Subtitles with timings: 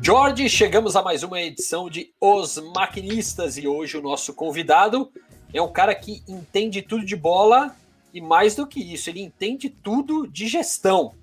[0.00, 5.10] Jorge, chegamos a mais uma edição de Os Maquinistas e hoje o nosso convidado
[5.52, 7.74] é um cara que entende tudo de bola
[8.14, 11.14] e mais do que isso, ele entende tudo de gestão.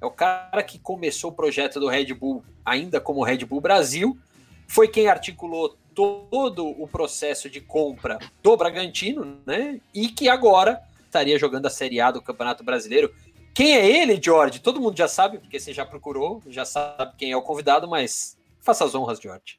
[0.00, 4.18] É o cara que começou o projeto do Red Bull ainda como Red Bull Brasil,
[4.66, 9.80] foi quem articulou todo o processo de compra do Bragantino, né?
[9.94, 13.14] E que agora estaria jogando a Série A do Campeonato Brasileiro.
[13.56, 14.60] Quem é ele, George?
[14.60, 18.36] Todo mundo já sabe, porque você já procurou, já sabe quem é o convidado, mas
[18.60, 19.58] faça as honras, George.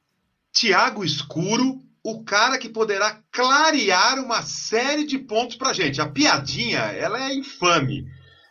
[0.53, 5.99] Tiago Escuro, o cara que poderá clarear uma série de pontos pra gente.
[5.99, 8.05] A piadinha, ela é infame,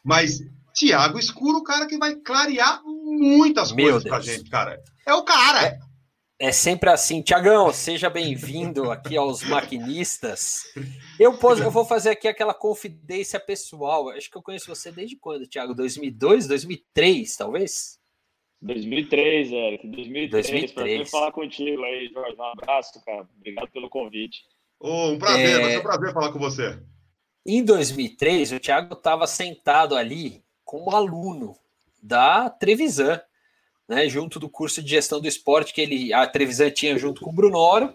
[0.04, 0.40] mas
[0.74, 4.16] Tiago Escuro, o cara que vai clarear muitas Meu coisas Deus.
[4.16, 4.82] pra gente, cara.
[5.06, 5.62] É o cara.
[5.65, 5.78] É,
[6.38, 7.22] é sempre assim.
[7.22, 10.64] Tiagão, seja bem-vindo aqui aos maquinistas.
[11.18, 14.10] Eu, posso, eu vou fazer aqui aquela confidência pessoal.
[14.10, 15.74] Acho que eu conheço você desde quando, Tiago?
[15.74, 17.98] 2002, 2003, talvez?
[18.60, 19.87] 2003, Eric.
[19.88, 20.30] 2003.
[20.30, 20.73] 2003.
[20.73, 22.37] Prazer falar contigo aí, Jorge.
[22.38, 23.26] Um abraço, cara.
[23.37, 24.42] Obrigado pelo convite.
[24.79, 25.59] Oh, um prazer, é...
[25.59, 26.79] vai ser um prazer falar com você.
[27.46, 31.54] Em 2003, o Thiago estava sentado ali como aluno
[32.02, 33.20] da Trevisan
[33.88, 37.30] né, junto do curso de gestão do esporte que ele, a Trevisan tinha junto com
[37.30, 37.95] o Brunoro.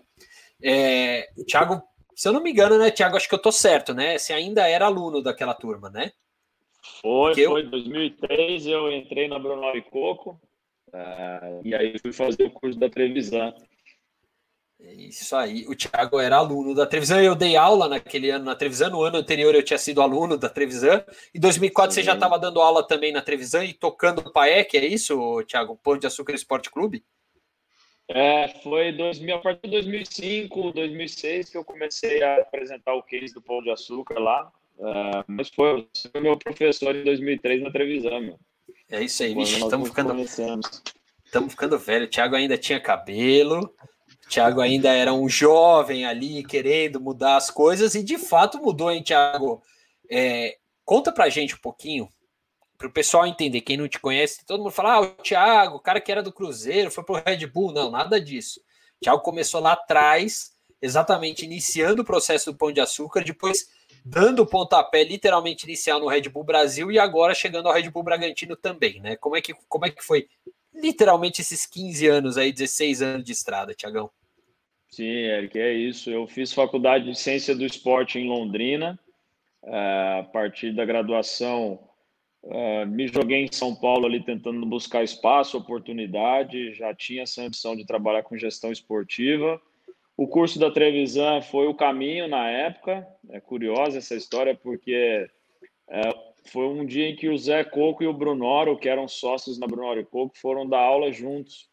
[0.63, 1.81] É, o Thiago,
[2.15, 4.17] se eu não me engano, né, Thiago, acho que eu tô certo, né?
[4.17, 6.11] Você ainda era aluno daquela turma, né?
[7.01, 7.61] Foi, foi.
[7.61, 10.39] Em 2003 eu entrei na Brunoro e Coco,
[10.89, 13.53] uh, e aí fui fazer o curso da Trevisan.
[14.83, 15.65] É isso aí.
[15.67, 17.21] O Thiago era aluno da Trevisan.
[17.21, 18.89] Eu dei aula naquele ano na Trevisan.
[18.89, 21.03] No ano anterior eu tinha sido aluno da Trevisan.
[21.33, 22.01] Em 2004 Sim.
[22.01, 25.79] você já estava dando aula também na Trevisan e tocando o PAEC, é isso, Thiago?
[25.83, 27.03] Pão de Açúcar Esporte Clube?
[28.09, 33.33] É, foi 2000, a partir de 2005, 2006 que eu comecei a apresentar o case
[33.33, 34.51] do Pão de Açúcar lá.
[34.77, 38.39] Uh, mas foi, foi meu professor em 2003 na Trevisan, meu.
[38.89, 42.05] É isso aí, estamos ficando, estamos ficando velho.
[42.05, 43.73] O Thiago ainda tinha cabelo,
[44.31, 49.03] Thiago ainda era um jovem ali, querendo mudar as coisas, e de fato mudou, hein,
[49.03, 49.61] Thiago?
[50.09, 52.07] É, conta pra gente um pouquinho,
[52.77, 55.79] para o pessoal entender, quem não te conhece, todo mundo fala, ah, o Thiago, o
[55.81, 57.73] cara que era do Cruzeiro, foi pro Red Bull.
[57.73, 58.61] Não, nada disso.
[58.61, 63.67] O Thiago começou lá atrás, exatamente iniciando o processo do Pão de Açúcar, depois
[64.05, 68.03] dando o pontapé literalmente inicial no Red Bull Brasil e agora chegando ao Red Bull
[68.03, 69.17] Bragantino também, né?
[69.17, 70.27] Como é que, como é que foi
[70.73, 74.09] literalmente esses 15 anos aí, 16 anos de estrada, Tiagão?
[74.93, 76.11] Sim, Eric, é isso.
[76.11, 78.99] Eu fiz faculdade de Ciência do Esporte em Londrina.
[79.63, 81.79] É, a partir da graduação,
[82.43, 86.73] é, me joguei em São Paulo ali tentando buscar espaço, oportunidade.
[86.73, 89.61] Já tinha essa ambição de trabalhar com gestão esportiva.
[90.17, 93.07] O curso da Trevisan foi o caminho na época.
[93.29, 95.25] É curiosa essa história porque
[95.89, 96.01] é,
[96.47, 99.67] foi um dia em que o Zé Coco e o Brunoro, que eram sócios na
[99.67, 101.70] Brunoro e Coco, foram dar aula juntos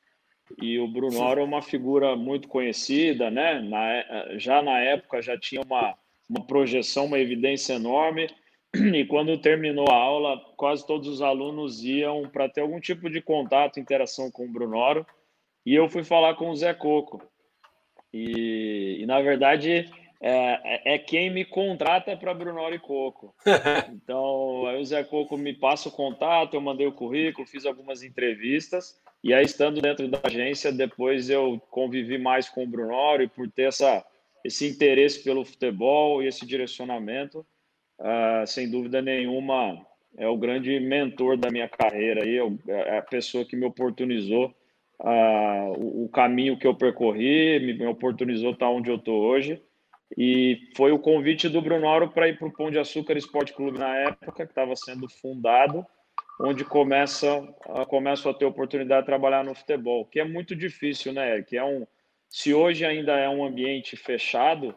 [0.57, 3.61] e o Bruno era uma figura muito conhecida, né?
[3.61, 5.95] Na, é, já na época já tinha uma,
[6.29, 8.29] uma projeção, uma evidência enorme.
[8.75, 13.21] E quando terminou a aula, quase todos os alunos iam para ter algum tipo de
[13.21, 15.07] contato, interação com o Brunoro.
[15.65, 17.23] E eu fui falar com o Zé Coco.
[18.13, 23.35] E, e na verdade, é, é, quem me contrata para Brunoro e Coco.
[23.93, 28.03] Então, aí o Zé Coco me passa o contato, eu mandei o currículo, fiz algumas
[28.03, 28.99] entrevistas.
[29.23, 33.51] E aí, estando dentro da agência, depois eu convivi mais com o Brunoro e por
[33.51, 34.05] ter essa,
[34.45, 37.45] esse interesse pelo futebol e esse direcionamento,
[37.99, 39.85] uh, sem dúvida nenhuma,
[40.17, 42.23] é o grande mentor da minha carreira.
[42.23, 44.55] Aí, é a pessoa que me oportunizou
[45.01, 49.61] uh, o, o, caminho que eu percorri, me, me oportunizou estar onde eu estou hoje.
[50.17, 53.79] E foi o convite do Brunoro para ir para o Pão de Açúcar Esporte Clube
[53.79, 55.85] na época, que estava sendo fundado
[56.41, 57.43] onde começa,
[57.89, 61.43] começam a ter oportunidade de trabalhar no futebol, que é muito difícil, né?
[61.43, 61.87] Que é um,
[62.29, 64.75] se hoje ainda é um ambiente fechado,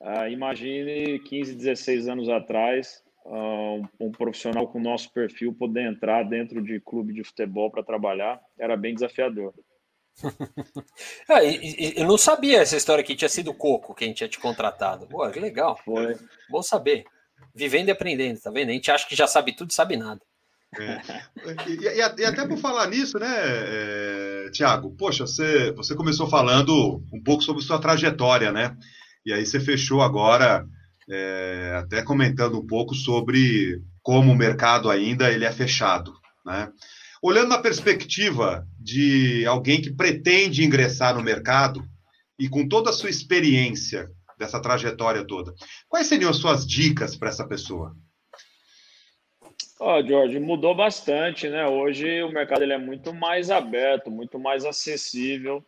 [0.00, 6.22] uh, imagine 15, 16 anos atrás, uh, um, um, profissional com nosso perfil poder entrar
[6.24, 9.52] dentro de clube de futebol para trabalhar, era bem desafiador.
[11.28, 15.06] é, eu não sabia essa história que tinha sido o Coco quem tinha te contratado.
[15.08, 15.76] Pô, que legal.
[15.84, 16.16] Foi.
[16.48, 17.04] Bom saber.
[17.52, 18.70] Vivendo e aprendendo, tá vendo?
[18.70, 20.20] A gente acha que já sabe tudo e sabe nada.
[20.78, 21.00] É.
[21.68, 24.94] E, e, e, até por falar nisso, né, é, Tiago?
[24.96, 28.76] Poxa, você, você começou falando um pouco sobre sua trajetória, né?
[29.24, 30.66] E aí você fechou agora
[31.08, 36.12] é, até comentando um pouco sobre como o mercado ainda ele é fechado,
[36.44, 36.70] né?
[37.22, 41.82] Olhando na perspectiva de alguém que pretende ingressar no mercado
[42.38, 45.54] e com toda a sua experiência dessa trajetória toda,
[45.88, 47.96] quais seriam as suas dicas para essa pessoa?
[49.80, 51.66] Ó, oh, Jorge, mudou bastante, né?
[51.66, 55.64] Hoje o mercado ele é muito mais aberto, muito mais acessível.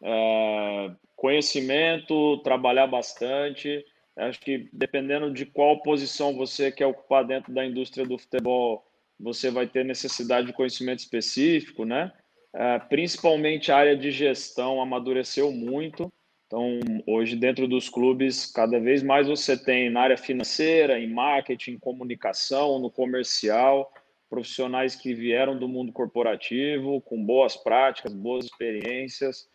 [0.00, 3.84] É, conhecimento, trabalhar bastante.
[4.16, 8.84] Acho que dependendo de qual posição você quer ocupar dentro da indústria do futebol,
[9.18, 12.12] você vai ter necessidade de conhecimento específico, né?
[12.54, 16.12] É, principalmente a área de gestão amadureceu muito.
[16.48, 21.72] Então, hoje, dentro dos clubes, cada vez mais você tem na área financeira, em marketing,
[21.72, 23.92] em comunicação, no comercial,
[24.30, 29.46] profissionais que vieram do mundo corporativo, com boas práticas, boas experiências.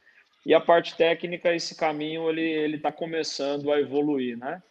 [0.45, 4.61] E a parte técnica, esse caminho, ele está começando a evoluir, né?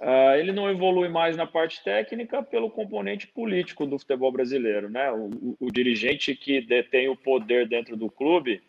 [0.00, 5.12] Uh, ele não evolui mais na parte técnica pelo componente político do futebol brasileiro, né?
[5.12, 8.62] O, o, o dirigente que detém o poder dentro do clube,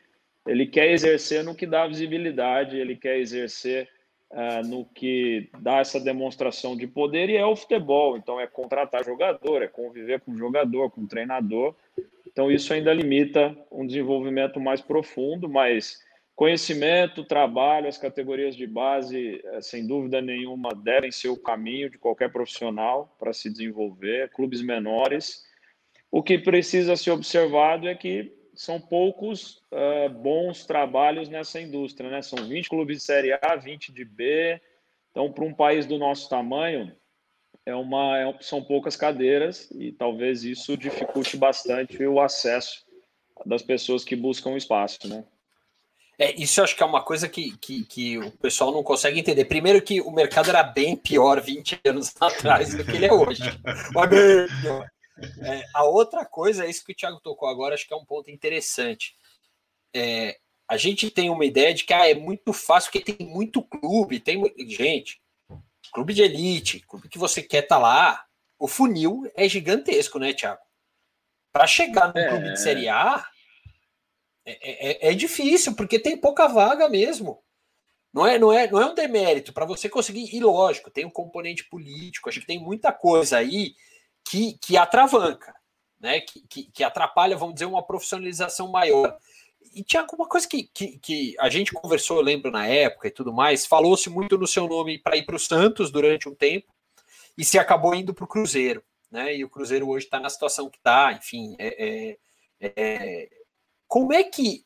[0.48, 3.90] ele quer exercer no que dá visibilidade, ele quer exercer
[4.32, 8.18] uh, no que dá essa demonstração de poder, e é o futebol.
[8.18, 11.76] Então, é contratar jogador, é conviver com jogador, com treinador.
[12.26, 16.00] Então, isso ainda limita um desenvolvimento mais profundo, mas
[16.36, 21.98] conhecimento, trabalho, as categorias de base, uh, sem dúvida nenhuma, devem ser o caminho de
[21.98, 25.46] qualquer profissional para se desenvolver, clubes menores.
[26.10, 32.24] O que precisa ser observado é que são poucos uh, bons trabalhos nessa indústria, né?
[32.24, 34.59] São 20 clubes de Série A, 20 de B.
[35.12, 36.92] Então, para um país do nosso tamanho,
[37.63, 42.83] é uma, é, são poucas cadeiras e talvez isso dificulte bastante o acesso
[43.45, 45.24] das pessoas que buscam espaço, né?
[46.19, 49.19] É, isso eu acho que é uma coisa que, que, que, o pessoal não consegue
[49.19, 49.45] entender.
[49.45, 53.44] Primeiro que o mercado era bem pior 20 anos atrás do que ele é hoje.
[54.10, 54.88] bem pior.
[55.42, 58.06] É, a outra coisa, é isso que o Thiago tocou agora, acho que é um
[58.06, 59.16] ponto interessante.
[59.94, 60.38] É,
[60.68, 64.19] a gente tem uma ideia de que ah, é muito fácil, porque tem muito clube,
[64.19, 65.22] tem gente,
[65.92, 68.25] clube de elite, clube que você quer estar tá lá,
[68.60, 70.62] o funil é gigantesco, né, Thiago?
[71.52, 72.30] Para chegar no é...
[72.30, 73.25] clube de Série A
[74.46, 77.44] é, é, é, difícil, porque tem pouca vaga mesmo.
[78.13, 80.34] Não é, não é, não é um demérito para você conseguir.
[80.34, 83.75] E lógico, tem um componente político, acho que tem muita coisa aí
[84.29, 85.56] que, que atravanca,
[86.00, 86.21] né?
[86.21, 89.18] Que, que, que, atrapalha, vamos dizer, uma profissionalização maior.
[89.74, 93.33] E tinha alguma coisa que, que, que a gente conversou, lembro na época e tudo
[93.33, 96.74] mais, falou-se muito no seu nome para ir para o Santos durante um tempo
[97.38, 99.35] e se acabou indo para o Cruzeiro, né?
[99.35, 101.56] E o Cruzeiro hoje está na situação que está, enfim.
[101.59, 102.18] É,
[102.59, 103.29] é, é,
[103.88, 104.65] como é que.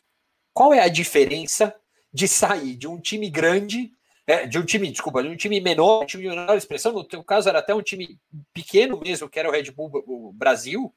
[0.54, 1.74] Qual é a diferença
[2.14, 3.94] de sair de um time grande
[4.32, 7.04] é, de um time, desculpa, de um time menor, um time de menor expressão, no
[7.04, 8.18] teu caso era até um time
[8.54, 10.94] pequeno mesmo, que era o Red Bull Brasil,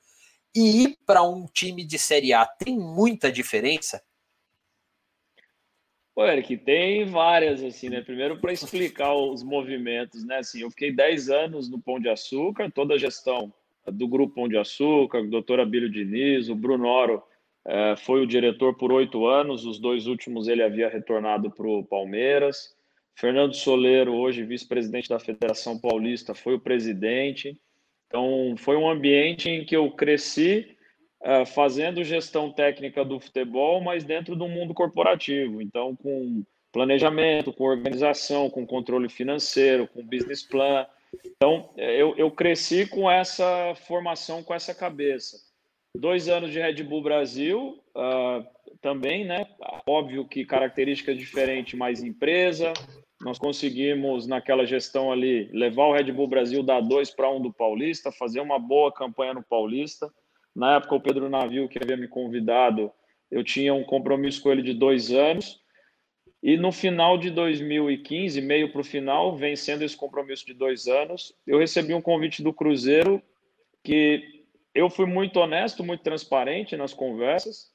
[0.54, 4.00] e ir para um time de Série A tem muita diferença?
[6.14, 8.00] Pô, Eric, tem várias, assim, né?
[8.02, 10.38] Primeiro, para explicar os movimentos, né?
[10.38, 13.52] Assim, eu fiquei 10 anos no Pão de Açúcar, toda a gestão
[13.84, 17.20] do Grupo Pão de Açúcar, o doutor Abílio Diniz, o Bruno Oro
[17.66, 21.84] eh, foi o diretor por oito anos, os dois últimos ele havia retornado para o
[21.84, 22.76] Palmeiras.
[23.16, 27.56] Fernando Soleiro, hoje vice-presidente da Federação Paulista, foi o presidente.
[28.08, 30.76] Então, foi um ambiente em que eu cresci
[31.22, 35.62] uh, fazendo gestão técnica do futebol, mas dentro do mundo corporativo.
[35.62, 40.84] Então, com planejamento, com organização, com controle financeiro, com business plan.
[41.24, 45.38] Então, eu, eu cresci com essa formação, com essa cabeça.
[45.96, 48.44] Dois anos de Red Bull Brasil, uh,
[48.80, 49.46] também, né?
[49.86, 52.72] Óbvio que características diferentes, mais empresa,
[53.24, 57.40] nós conseguimos, naquela gestão ali, levar o Red Bull Brasil da 2 para 1 um
[57.40, 60.12] do Paulista, fazer uma boa campanha no Paulista.
[60.54, 62.92] Na época, o Pedro Navio, que havia me convidado,
[63.30, 65.58] eu tinha um compromisso com ele de dois anos.
[66.42, 71.34] E no final de 2015, meio para o final, vencendo esse compromisso de dois anos,
[71.46, 73.22] eu recebi um convite do Cruzeiro
[73.82, 77.72] que eu fui muito honesto, muito transparente nas conversas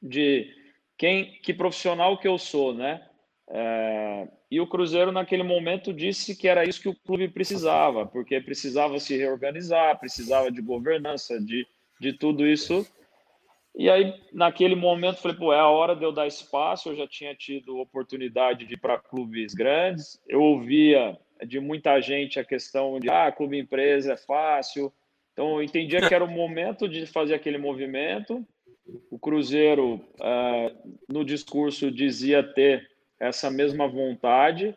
[0.00, 0.50] de
[0.96, 3.06] quem, que profissional que eu sou, né?
[3.50, 8.40] É, e o Cruzeiro, naquele momento, disse que era isso que o clube precisava, porque
[8.40, 11.66] precisava se reorganizar, precisava de governança, de,
[12.00, 12.86] de tudo isso.
[13.74, 16.88] E aí, naquele momento, falei, pô, é a hora de eu dar espaço.
[16.88, 20.20] Eu já tinha tido oportunidade de ir para clubes grandes.
[20.26, 24.92] Eu ouvia de muita gente a questão de, ah, clube empresa é fácil.
[25.32, 28.44] Então, eu entendia que era o momento de fazer aquele movimento.
[29.10, 32.88] O Cruzeiro, uh, no discurso, dizia ter
[33.20, 34.76] essa mesma vontade,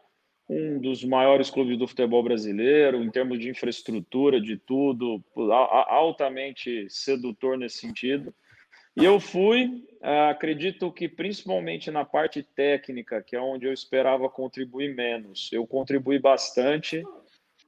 [0.50, 5.24] um dos maiores clubes do futebol brasileiro, em termos de infraestrutura, de tudo,
[5.88, 8.34] altamente sedutor nesse sentido.
[8.96, 14.30] E eu fui, é, acredito que principalmente na parte técnica, que é onde eu esperava
[14.30, 15.50] contribuir menos.
[15.54, 17.04] Eu contribuí bastante.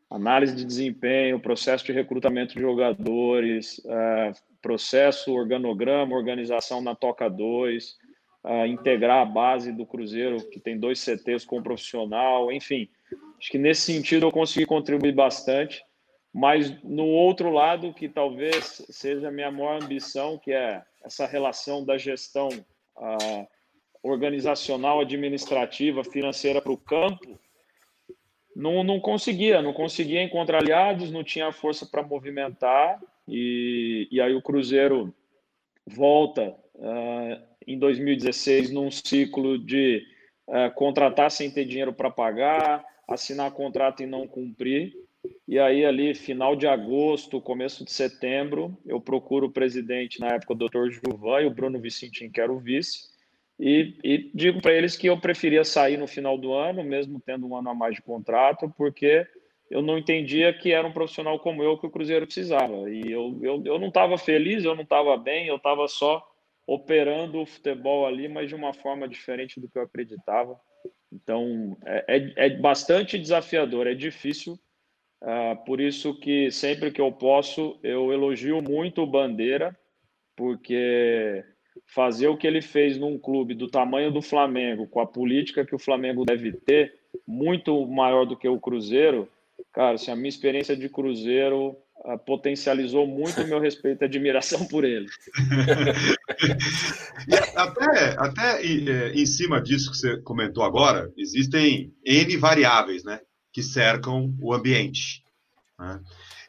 [0.09, 7.97] análise de desempenho, processo de recrutamento de jogadores, uh, processo, organograma, organização na Toca 2,
[8.43, 12.89] uh, integrar a base do Cruzeiro, que tem dois CTs com profissional, enfim.
[13.39, 15.83] Acho que nesse sentido eu consegui contribuir bastante,
[16.33, 21.85] mas no outro lado, que talvez seja a minha maior ambição, que é essa relação
[21.85, 23.47] da gestão uh,
[24.01, 27.39] organizacional, administrativa, financeira para o campo,
[28.55, 34.33] não, não conseguia, não conseguia encontrar aliados, não tinha força para movimentar, e, e aí
[34.33, 35.13] o Cruzeiro
[35.85, 40.03] volta uh, em 2016 num ciclo de
[40.48, 44.93] uh, contratar sem ter dinheiro para pagar, assinar contrato e não cumprir.
[45.48, 50.53] E aí, ali, final de agosto, começo de setembro, eu procuro o presidente, na época,
[50.53, 53.13] o doutor Gilvan e o Bruno Vicentim, que era o vice,
[53.60, 57.48] e, e digo para eles que eu preferia sair no final do ano, mesmo tendo
[57.48, 59.25] um ano a mais de contrato, porque
[59.70, 62.89] eu não entendia que era um profissional como eu que o Cruzeiro precisava.
[62.89, 66.24] E eu, eu, eu não estava feliz, eu não estava bem, eu estava só
[66.65, 70.60] operando o futebol ali, mas de uma forma diferente do que eu acreditava.
[71.12, 74.60] Então, é, é, é bastante desafiador, é difícil.
[75.22, 79.77] Uh, por isso que sempre que eu posso, eu elogio muito o Bandeira,
[80.36, 81.43] porque
[81.86, 85.75] fazer o que ele fez num clube do tamanho do Flamengo, com a política que
[85.75, 86.93] o Flamengo deve ter,
[87.25, 89.29] muito maior do que o Cruzeiro,
[89.72, 91.77] cara, assim, a minha experiência de Cruzeiro
[92.25, 95.07] potencializou muito o meu respeito e admiração por ele.
[97.55, 103.19] até até é, em cima disso que você comentou agora, existem N variáveis né,
[103.51, 105.23] que cercam o ambiente.
[105.79, 106.01] Né?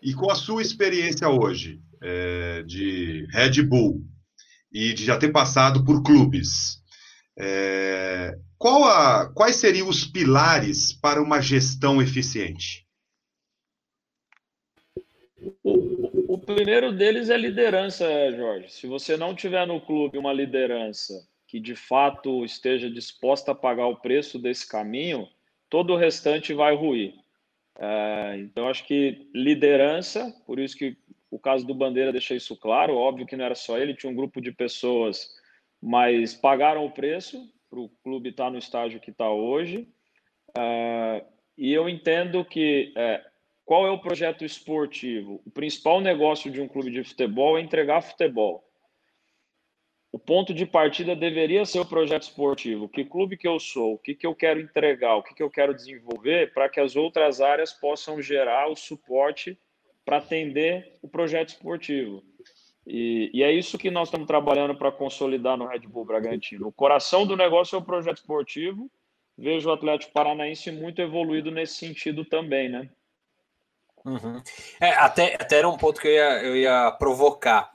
[0.02, 4.04] E com a sua experiência hoje é, de Red Bull,
[4.74, 6.82] e de já ter passado por clubes.
[7.38, 12.84] É, a, quais seriam os pilares para uma gestão eficiente?
[15.62, 18.70] O, o, primeiro deles é liderança, Jorge.
[18.70, 23.86] Se você não tiver no clube uma liderança que de fato esteja disposta a pagar
[23.86, 25.28] o preço desse caminho,
[25.68, 27.14] todo o restante vai ruir.
[27.78, 30.96] É, então, acho que liderança, por isso que
[31.30, 32.96] o caso do Bandeira deixa isso claro.
[32.96, 35.28] Óbvio que não era só ele, tinha um grupo de pessoas,
[35.82, 39.88] mas pagaram o preço para o clube estar no estágio que está hoje.
[40.56, 41.24] Uh,
[41.58, 43.24] e eu entendo que é,
[43.64, 45.40] qual é o projeto esportivo?
[45.44, 48.62] O principal negócio de um clube de futebol é entregar futebol.
[50.12, 52.88] O ponto de partida deveria ser o projeto esportivo.
[52.88, 53.94] Que clube que eu sou?
[53.94, 55.16] O que, que eu quero entregar?
[55.16, 59.58] O que, que eu quero desenvolver para que as outras áreas possam gerar o suporte
[60.04, 62.22] para atender o projeto esportivo.
[62.86, 66.68] E, e, é isso que nós estamos trabalhando para consolidar no Red Bull Bragantino.
[66.68, 68.90] O coração do negócio é o projeto esportivo.
[69.36, 72.90] Vejo o Atlético Paranaense muito evoluído nesse sentido também, né?
[74.04, 74.42] Uhum.
[74.80, 77.72] É, até, até era um ponto que eu ia, eu ia provocar.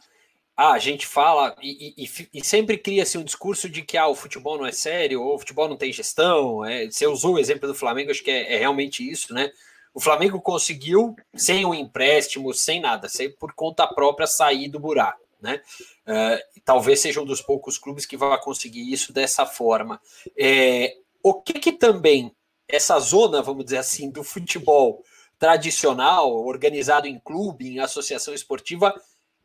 [0.56, 4.16] Ah, a gente fala e, e, e sempre cria-se um discurso de que ah, o
[4.16, 6.66] futebol não é sério, ou o futebol não tem gestão.
[6.66, 9.52] É, você usou o exemplo do Flamengo, acho que é, é realmente isso, né?
[9.94, 15.20] O Flamengo conseguiu, sem um empréstimo, sem nada, sem, por conta própria, sair do buraco.
[15.42, 15.62] Né?
[16.06, 20.00] Uh, talvez seja um dos poucos clubes que vai conseguir isso dessa forma.
[20.38, 22.36] É, o que, que também
[22.68, 25.04] essa zona, vamos dizer assim, do futebol
[25.40, 28.94] tradicional, organizado em clube, em associação esportiva,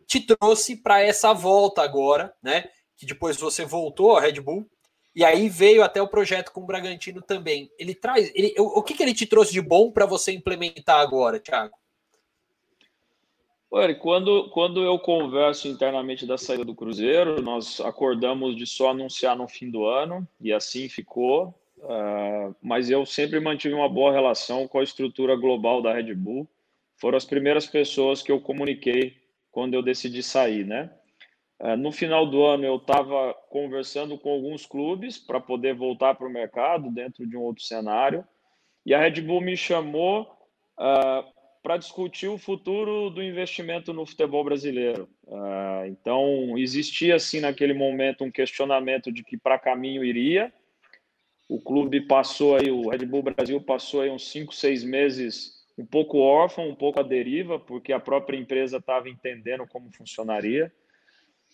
[0.06, 2.68] te trouxe para essa volta agora, né?
[2.96, 4.68] Que depois você voltou ao Red Bull
[5.14, 7.70] e aí veio até o projeto com o Bragantino também.
[7.78, 8.30] Ele traz.
[8.34, 11.76] Ele, o, o que, que ele te trouxe de bom para você implementar agora, Thiago?
[13.70, 19.36] Olha, quando, quando eu converso internamente da saída do Cruzeiro, nós acordamos de só anunciar
[19.36, 21.54] no fim do ano, e assim ficou.
[21.84, 26.48] Uh, mas eu sempre mantive uma boa relação com a estrutura global da Red Bull.
[26.96, 29.16] Foram as primeiras pessoas que eu comuniquei
[29.52, 30.90] quando eu decidi sair, né?
[31.60, 36.26] É, no final do ano, eu estava conversando com alguns clubes para poder voltar para
[36.26, 38.24] o mercado dentro de um outro cenário.
[38.84, 40.22] E a Red Bull me chamou
[40.78, 41.24] uh,
[41.62, 45.08] para discutir o futuro do investimento no futebol brasileiro.
[45.86, 50.52] Então, existia, assim, naquele momento, um questionamento de que para caminho iria.
[51.48, 55.84] O clube passou aí, o Red Bull Brasil passou aí uns cinco, seis meses um
[55.84, 60.72] pouco órfão, um pouco à deriva, porque a própria empresa estava entendendo como funcionaria.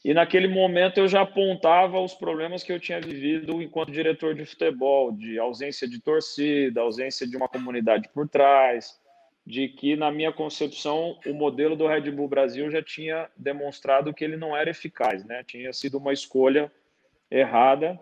[0.05, 4.47] E naquele momento eu já apontava os problemas que eu tinha vivido enquanto diretor de
[4.47, 8.99] futebol, de ausência de torcida, ausência de uma comunidade por trás,
[9.47, 14.25] de que na minha concepção o modelo do Red Bull Brasil já tinha demonstrado que
[14.25, 15.45] ele não era eficaz, né?
[15.45, 16.73] Tinha sido uma escolha
[17.31, 18.01] errada.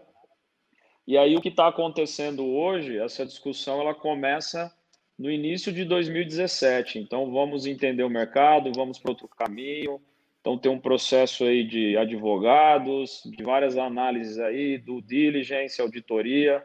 [1.08, 4.70] E aí o que está acontecendo hoje, essa discussão ela começa
[5.18, 6.98] no início de 2017.
[6.98, 10.02] Então, vamos entender o mercado, vamos para outro caminho.
[10.42, 16.62] Então, tem um processo aí de advogados, de várias análises aí, do diligence, auditoria,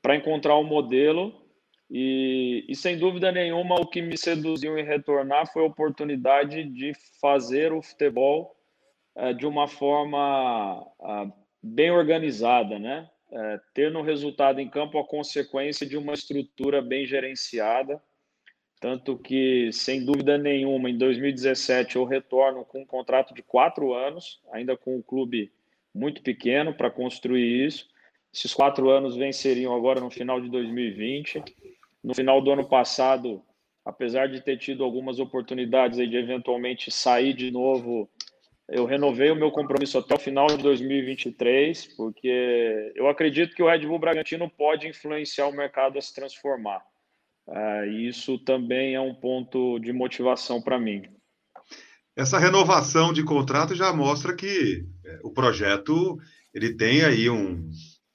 [0.00, 1.34] para encontrar um modelo.
[1.90, 6.92] E, e, sem dúvida nenhuma, o que me seduziu em retornar foi a oportunidade de
[7.20, 8.54] fazer o futebol
[9.16, 13.08] é, de uma forma é, bem organizada, né?
[13.34, 17.98] É, ter no resultado em campo a consequência de uma estrutura bem gerenciada,
[18.78, 24.38] tanto que, sem dúvida nenhuma, em 2017 eu retorno com um contrato de quatro anos,
[24.52, 25.50] ainda com um clube
[25.94, 27.88] muito pequeno para construir isso.
[28.34, 31.42] Esses quatro anos venceriam agora no final de 2020.
[32.02, 33.42] No final do ano passado,
[33.84, 38.10] apesar de ter tido algumas oportunidades de eventualmente sair de novo
[38.68, 43.68] eu renovei o meu compromisso até o final de 2023, porque eu acredito que o
[43.68, 46.82] Red Bull Bragantino pode influenciar o mercado a se transformar.
[47.46, 51.02] Uh, isso também é um ponto de motivação para mim.
[52.16, 56.18] Essa renovação de contrato já mostra que é, o projeto
[56.54, 57.68] ele tem aí um,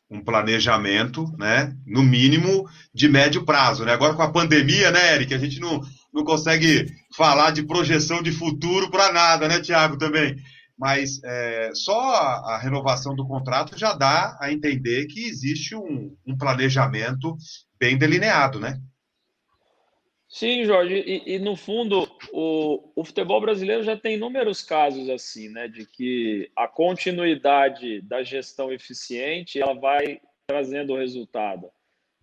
[0.09, 3.91] um planejamento, né, no mínimo de médio prazo, né?
[3.91, 5.81] Agora com a pandemia, né, Eric, a gente não,
[6.17, 10.35] não consegue falar de projeção de futuro para nada, né, Tiago, também.
[10.77, 16.15] Mas é, só a, a, renovação do contrato já dá a entender que existe um,
[16.25, 17.35] um planejamento
[17.79, 18.79] bem delineado, né?
[20.29, 25.47] Sim, Jorge, e, e, no fundo o, o futebol brasileiro já tem inúmeros casos assim,
[25.49, 31.69] né, de que a continuidade da gestão eficiente ela vai trazendo resultado.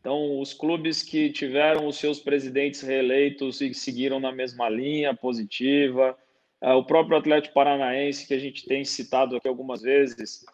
[0.05, 6.15] Então, os clubes que tiveram os seus presidentes reeleitos e seguiram na mesma linha positiva,
[6.61, 10.45] é, o próprio Atlético Paranaense, que a gente tem citado aqui algumas vezes,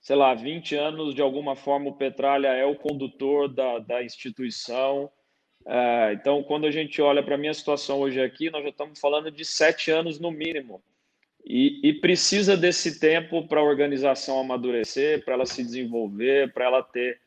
[0.00, 5.10] sei lá, 20 anos, de alguma forma, o Petralha é o condutor da, da instituição.
[5.66, 9.00] É, então, quando a gente olha para a minha situação hoje aqui, nós já estamos
[9.00, 10.80] falando de sete anos no mínimo.
[11.44, 16.80] E, e precisa desse tempo para a organização amadurecer, para ela se desenvolver, para ela
[16.80, 17.18] ter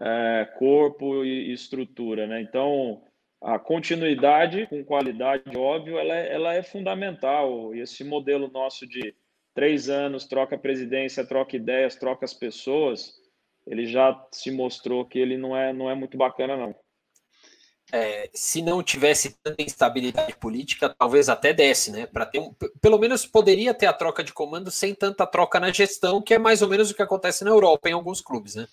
[0.00, 2.40] é, corpo e estrutura, né?
[2.40, 3.02] Então,
[3.40, 7.74] a continuidade com qualidade, óbvio, ela é, ela é fundamental.
[7.74, 9.14] E esse modelo nosso de
[9.54, 13.14] três anos, troca presidência, troca ideias, troca as pessoas,
[13.66, 16.74] ele já se mostrou que ele não é, não é muito bacana, não.
[17.92, 22.06] É, se não tivesse tanta instabilidade política, talvez até desse, né?
[22.06, 25.72] Para ter um, pelo menos poderia ter a troca de comando sem tanta troca na
[25.72, 28.68] gestão, que é mais ou menos o que acontece na Europa em alguns clubes, né?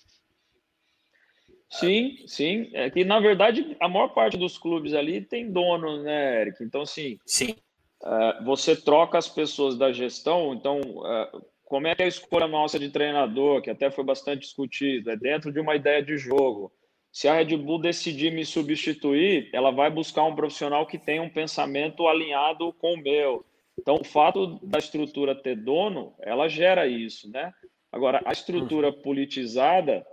[1.70, 2.70] Sim, sim.
[2.72, 6.62] É que, na verdade, a maior parte dos clubes ali tem dono, né, Eric?
[6.62, 7.54] Então, assim, sim.
[8.02, 12.46] Uh, você troca as pessoas da gestão, então, uh, como é que é a escolha
[12.46, 16.72] nossa de treinador, que até foi bastante discutido, é dentro de uma ideia de jogo.
[17.12, 21.28] Se a Red Bull decidir me substituir, ela vai buscar um profissional que tenha um
[21.28, 23.44] pensamento alinhado com o meu.
[23.78, 27.52] Então, o fato da estrutura ter dono, ela gera isso, né?
[27.90, 30.06] Agora, a estrutura politizada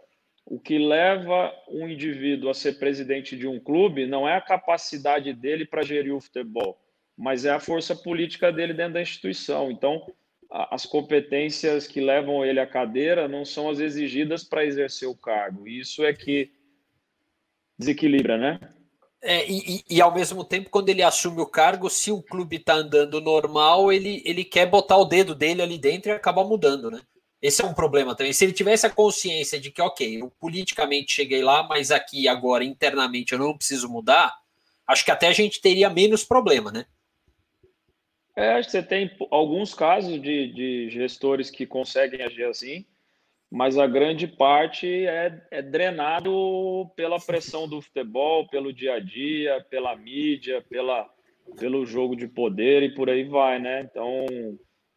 [0.46, 5.34] o que leva um indivíduo a ser presidente de um clube não é a capacidade
[5.34, 6.80] dele para gerir o futebol,
[7.18, 9.72] mas é a força política dele dentro da instituição.
[9.72, 10.06] Então,
[10.52, 15.68] as competências que levam ele à cadeira não são as exigidas para exercer o cargo.
[15.68, 16.52] Isso é que
[17.78, 18.60] desequilibra, né?
[19.24, 22.76] É, e, e, ao mesmo tempo, quando ele assume o cargo, se o clube está
[22.76, 27.02] andando normal, ele, ele quer botar o dedo dele ali dentro e acaba mudando, né?
[27.46, 28.34] Esse é um problema também.
[28.34, 32.64] Se ele tivesse a consciência de que, ok, eu politicamente cheguei lá, mas aqui agora
[32.64, 34.36] internamente eu não preciso mudar,
[34.88, 36.88] acho que até a gente teria menos problema, né?
[38.36, 42.84] É, acho que você tem alguns casos de, de gestores que conseguem agir assim,
[43.52, 49.64] mas a grande parte é, é drenado pela pressão do futebol, pelo dia a dia,
[49.70, 51.08] pela mídia, pela,
[51.60, 53.82] pelo jogo de poder e por aí vai, né?
[53.82, 54.26] Então,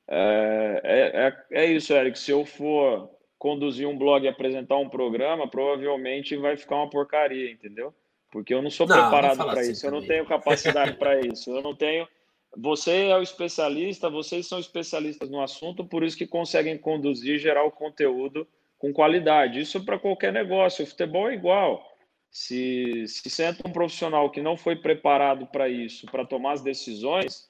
[0.09, 2.19] é, é, é, é isso, Eric.
[2.19, 7.51] Se eu for conduzir um blog e apresentar um programa, provavelmente vai ficar uma porcaria,
[7.51, 7.95] entendeu?
[8.31, 9.97] Porque eu não sou não, preparado para assim isso, também.
[9.97, 12.09] eu não tenho capacidade para isso, eu não tenho.
[12.57, 17.39] Você é o especialista, vocês são especialistas no assunto, por isso que conseguem conduzir e
[17.39, 19.61] gerar o conteúdo com qualidade.
[19.61, 20.85] Isso para qualquer negócio.
[20.85, 21.85] O futebol é igual.
[22.31, 27.48] Se, se senta um profissional que não foi preparado para isso, para tomar as decisões,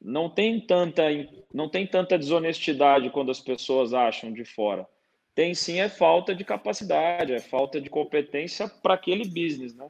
[0.00, 1.02] não tem tanta
[1.52, 4.86] não tem tanta desonestidade quando as pessoas acham de fora.
[5.34, 9.86] Tem sim é falta de capacidade, é falta de competência para aquele business, né?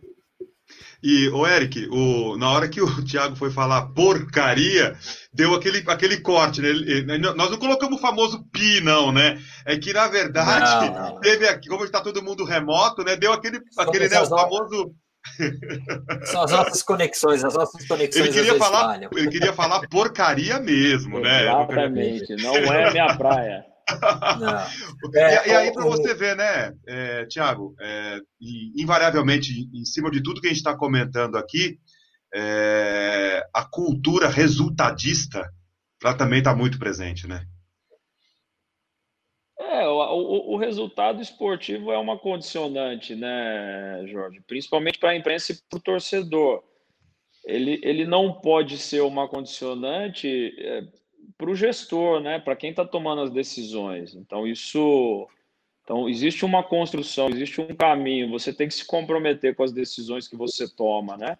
[1.02, 4.96] E, o Eric, o, na hora que o Thiago foi falar porcaria,
[5.32, 6.68] deu aquele, aquele corte, né?
[6.68, 9.40] Ele, nós não colocamos o famoso pi, não, né?
[9.64, 11.20] É que, na verdade, não, não.
[11.20, 13.16] teve aqui, como está todo mundo remoto, né?
[13.16, 14.94] Deu aquele, aquele né, o famoso
[16.24, 18.26] São as nossas conexões, as nossas conexões.
[18.26, 21.42] Ele queria, falar, ele queria falar porcaria mesmo, né?
[21.42, 23.64] Exatamente, não é minha praia.
[25.14, 28.18] É, e, e, aí, para você ver, né, é, Tiago, é,
[28.76, 31.78] invariavelmente, em cima de tudo que a gente está comentando aqui,
[32.32, 35.50] é, a cultura resultadista
[36.02, 37.44] ela também está muito presente, né?
[39.80, 44.40] É, o, o, resultado esportivo é uma condicionante, né, Jorge?
[44.46, 46.62] Principalmente para a imprensa e para o torcedor.
[47.44, 50.84] Ele, ele não pode ser uma condicionante é,
[51.38, 52.38] para o gestor, né?
[52.38, 54.14] Para quem está tomando as decisões.
[54.14, 55.26] Então, isso.
[55.82, 60.28] Então, existe uma construção, existe um caminho, você tem que se comprometer com as decisões
[60.28, 61.36] que você toma, né?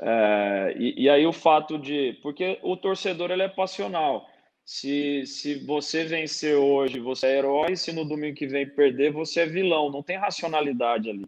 [0.00, 2.18] É, e, e, aí o fato de.
[2.22, 4.28] Porque o torcedor ele é passional.
[4.70, 9.40] Se, se você vencer hoje, você é herói, se no domingo que vem perder, você
[9.40, 9.90] é vilão.
[9.90, 11.24] Não tem racionalidade ali.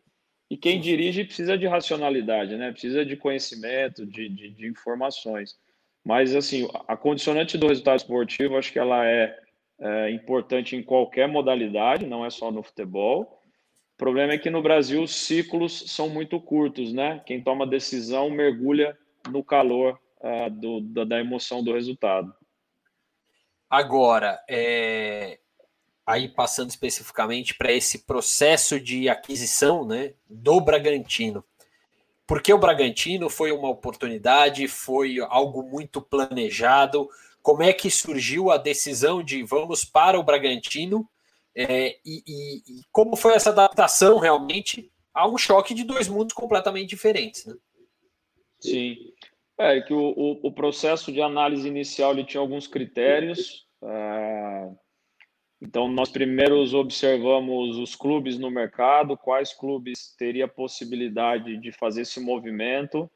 [0.50, 2.70] E quem dirige precisa de racionalidade, né?
[2.70, 5.56] Precisa de conhecimento, de, de, de informações.
[6.04, 9.34] Mas, assim, a condicionante do resultado esportivo, acho que ela é,
[9.80, 13.40] é importante em qualquer modalidade, não é só no futebol
[14.00, 17.20] problema é que no Brasil os ciclos são muito curtos, né?
[17.26, 18.96] Quem toma decisão mergulha
[19.30, 22.34] no calor uh, do, da, da, emoção do resultado.
[23.70, 25.38] Agora, é...
[26.04, 31.44] aí passando especificamente para esse processo de aquisição né, do Bragantino.
[32.26, 37.08] Porque o Bragantino foi uma oportunidade, foi algo muito planejado.
[37.42, 41.08] Como é que surgiu a decisão de vamos para o Bragantino?
[41.54, 46.32] É, e, e, e, como foi essa adaptação realmente a um choque de dois mundos
[46.32, 47.44] completamente diferentes.
[47.46, 47.54] Né?
[48.60, 49.09] Sim.
[49.62, 53.66] É que o, o, o, processo de análise inicial ele tinha alguns critérios.
[53.82, 54.68] É,
[55.60, 62.20] então, nós primeiros observamos os clubes no mercado, quais clubes teria possibilidade de fazer esse
[62.20, 63.10] movimento.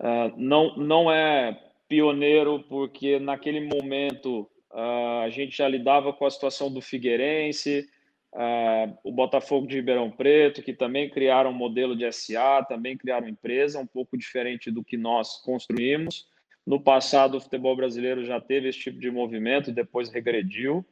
[0.00, 1.56] É, não, não é
[1.88, 7.88] pioneiro, porque naquele momento Uh, a gente já lidava com a situação do Figueirense,
[8.32, 13.28] uh, o Botafogo de Ribeirão Preto, que também criaram um modelo de SA, também criaram
[13.28, 16.28] empresa, um pouco diferente do que nós construímos.
[16.66, 20.84] No passado, o futebol brasileiro já teve esse tipo de movimento, depois regrediu.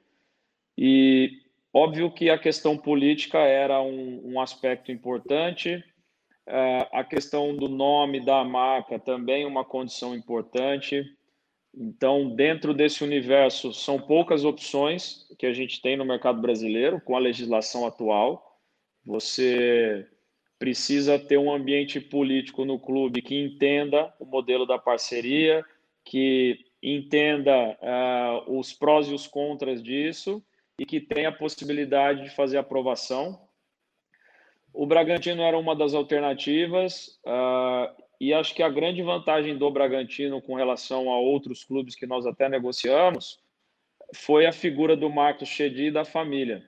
[0.77, 1.31] E
[1.73, 5.85] óbvio que a questão política era um, um aspecto importante,
[6.49, 11.05] uh, a questão do nome da marca também uma condição importante.
[11.81, 17.15] Então, dentro desse universo, são poucas opções que a gente tem no mercado brasileiro com
[17.15, 18.59] a legislação atual.
[19.07, 20.05] Você
[20.59, 25.65] precisa ter um ambiente político no clube que entenda o modelo da parceria,
[26.05, 30.43] que entenda uh, os prós e os contras disso
[30.81, 33.41] e que tenha a possibilidade de fazer aprovação.
[34.73, 37.21] O Bragantino era uma das alternativas.
[37.25, 42.07] Uh, e acho que a grande vantagem do Bragantino com relação a outros clubes que
[42.07, 43.39] nós até negociamos
[44.15, 46.65] foi a figura do Marcos Chedi e da família,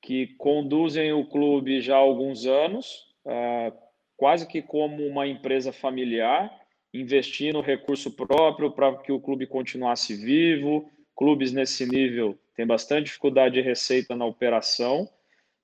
[0.00, 3.72] que conduzem o clube já há alguns anos, uh,
[4.16, 6.50] quase que como uma empresa familiar,
[6.92, 10.90] investindo recurso próprio para que o clube continuasse vivo.
[11.14, 15.08] Clubes nesse nível têm bastante dificuldade de receita na operação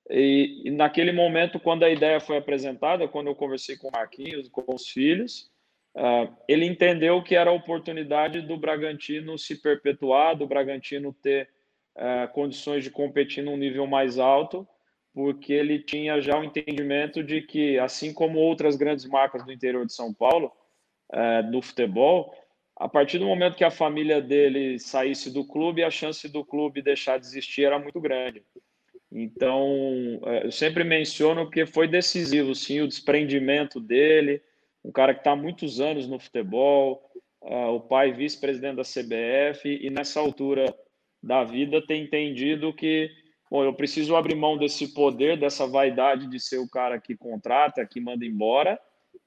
[0.09, 4.47] e, e, naquele momento, quando a ideia foi apresentada, quando eu conversei com o Marquinhos,
[4.47, 5.51] com os filhos,
[5.95, 11.49] uh, ele entendeu que era a oportunidade do Bragantino se perpetuar, do Bragantino ter
[11.97, 14.65] uh, condições de competir num nível mais alto,
[15.13, 19.85] porque ele tinha já o entendimento de que, assim como outras grandes marcas do interior
[19.85, 20.53] de São Paulo,
[21.11, 22.33] uh, do futebol,
[22.77, 26.81] a partir do momento que a família dele saísse do clube, a chance do clube
[26.81, 28.45] deixar de existir era muito grande.
[29.19, 34.43] Então, é, eu sempre menciono porque foi decisivo, sim, o desprendimento dele,
[34.85, 37.01] um cara que está há muitos anos no futebol,
[37.41, 40.71] uh, o pai vice-presidente da CBF, e nessa altura
[41.21, 43.09] da vida tem entendido que,
[43.49, 47.85] bom, eu preciso abrir mão desse poder, dessa vaidade de ser o cara que contrata,
[47.87, 48.79] que manda embora,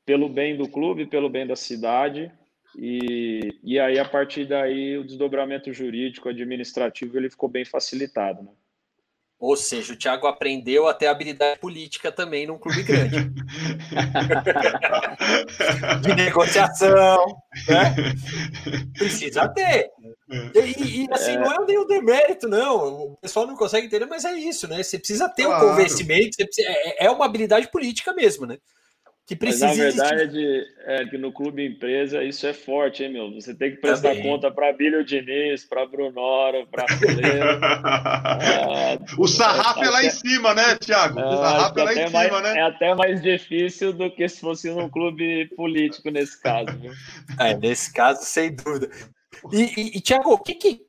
[0.07, 2.31] pelo bem do clube, pelo bem da cidade,
[2.79, 8.53] e, e aí, a partir daí, o desdobramento jurídico, administrativo, ele ficou bem facilitado, né?
[9.41, 13.17] Ou seja, o Thiago aprendeu a ter habilidade política também num clube grande.
[16.03, 17.25] de negociação,
[17.67, 17.95] né?
[18.99, 19.91] Precisa ter.
[20.55, 21.39] E, e assim, é.
[21.39, 23.13] não é nenhum demérito, não.
[23.13, 24.83] O pessoal não consegue entender, mas é isso, né?
[24.83, 25.65] Você precisa ter claro.
[25.65, 28.59] um convencimento, precisa, é, é uma habilidade política mesmo, né?
[29.31, 33.33] Que precisa Mas, na verdade, é que no clube empresa isso é forte, hein, meu?
[33.33, 34.25] Você tem que prestar Também.
[34.25, 36.85] conta para Bílio Diniz, para Brunoro, para
[37.63, 41.21] ah, O sarrafo é, é lá em cima, né, Tiago?
[41.21, 42.59] O sarrafo é, é lá em mais, cima, né?
[42.59, 46.77] É até mais difícil do que se fosse num clube político nesse caso.
[46.77, 46.91] Viu?
[47.39, 48.91] É, nesse caso, sem dúvida.
[49.53, 50.83] E, e, e Tiago, o que, que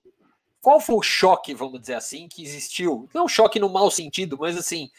[0.60, 3.08] qual foi o choque, vamos dizer assim, que existiu?
[3.13, 4.89] Não choque no mau sentido, mas assim,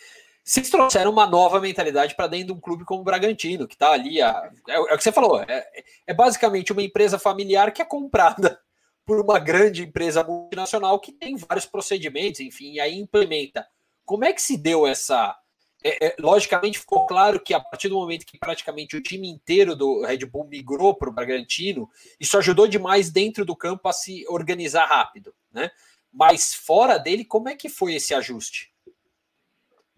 [0.45, 3.93] vocês trouxeram uma nova mentalidade para dentro de um clube como o Bragantino, que está
[3.93, 4.21] ali.
[4.21, 5.67] A, é, é, o que você falou, é,
[6.07, 8.61] é, basicamente uma empresa familiar que é comprada
[9.07, 13.67] por uma grande empresa multinacional que tem vários procedimentos, enfim, e aí implementa.
[14.05, 15.37] Como é que se deu essa.
[15.85, 19.75] É, é, logicamente ficou claro que a partir do momento que praticamente o time inteiro
[19.75, 24.25] do Red Bull migrou para o Bragantino, isso ajudou demais dentro do campo a se
[24.29, 25.73] organizar rápido, né?
[26.13, 28.72] Mas fora dele, como é que foi esse ajuste?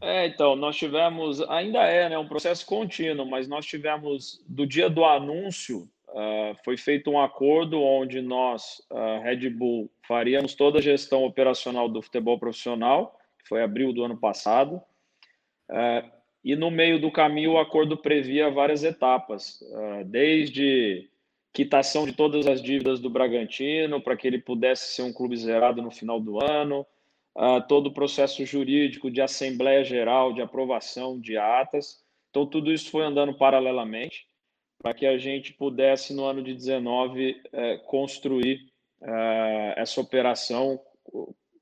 [0.04, 4.90] É, então, nós tivemos, ainda é né, um processo contínuo, mas nós tivemos, do dia
[4.90, 10.82] do anúncio, uh, foi feito um acordo onde nós, uh, Red Bull, faríamos toda a
[10.82, 14.76] gestão operacional do futebol profissional, que foi abril do ano passado,
[15.70, 16.10] uh,
[16.44, 19.64] e no meio do caminho o acordo previa várias etapas,
[20.04, 21.08] desde
[21.54, 25.80] quitação de todas as dívidas do Bragantino, para que ele pudesse ser um clube zerado
[25.80, 26.86] no final do ano,
[27.36, 32.02] uh, todo o processo jurídico de Assembleia Geral, de aprovação de atas.
[32.30, 34.26] Então, tudo isso foi andando paralelamente
[34.78, 38.60] para que a gente pudesse, no ano de 19, eh, construir
[39.00, 40.78] eh, essa operação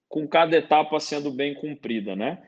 [0.09, 2.43] com cada etapa sendo bem cumprida, né?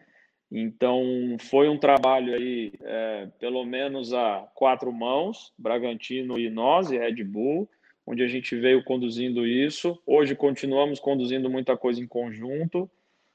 [0.51, 1.03] Então,
[1.41, 7.25] foi um trabalho aí, é, pelo menos a quatro mãos, Bragantino e nós, e Red
[7.25, 7.69] Bull,
[8.07, 10.01] onde a gente veio conduzindo isso.
[10.07, 12.89] Hoje continuamos conduzindo muita coisa em conjunto.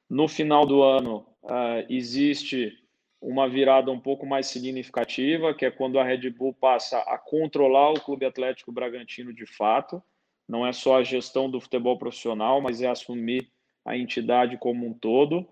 [0.10, 2.74] No final do ano, uh, existe
[3.22, 7.92] uma virada um pouco mais significativa, que é quando a Red Bull passa a controlar
[7.92, 10.02] o Clube Atlético Bragantino de fato.
[10.48, 13.52] Não é só a gestão do futebol profissional, mas é assumir
[13.86, 15.48] a entidade como um todo.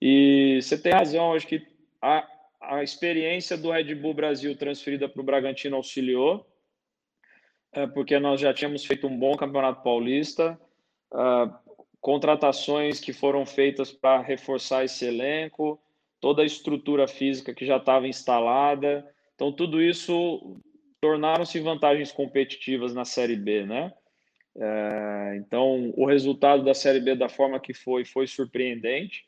[0.00, 1.64] E você tem razão, acho que
[2.00, 2.26] a,
[2.60, 6.44] a experiência do Red Bull Brasil transferida para o Bragantino auxiliou,
[7.72, 10.58] é, porque nós já tínhamos feito um bom campeonato paulista.
[11.12, 11.52] Uh,
[12.02, 15.80] contratações que foram feitas para reforçar esse elenco,
[16.20, 19.08] toda a estrutura física que já estava instalada.
[19.36, 20.60] Então, tudo isso
[21.00, 23.92] tornaram-se vantagens competitivas na Série B, né?
[24.56, 29.24] É, então, o resultado da Série B, da forma que foi, foi surpreendente.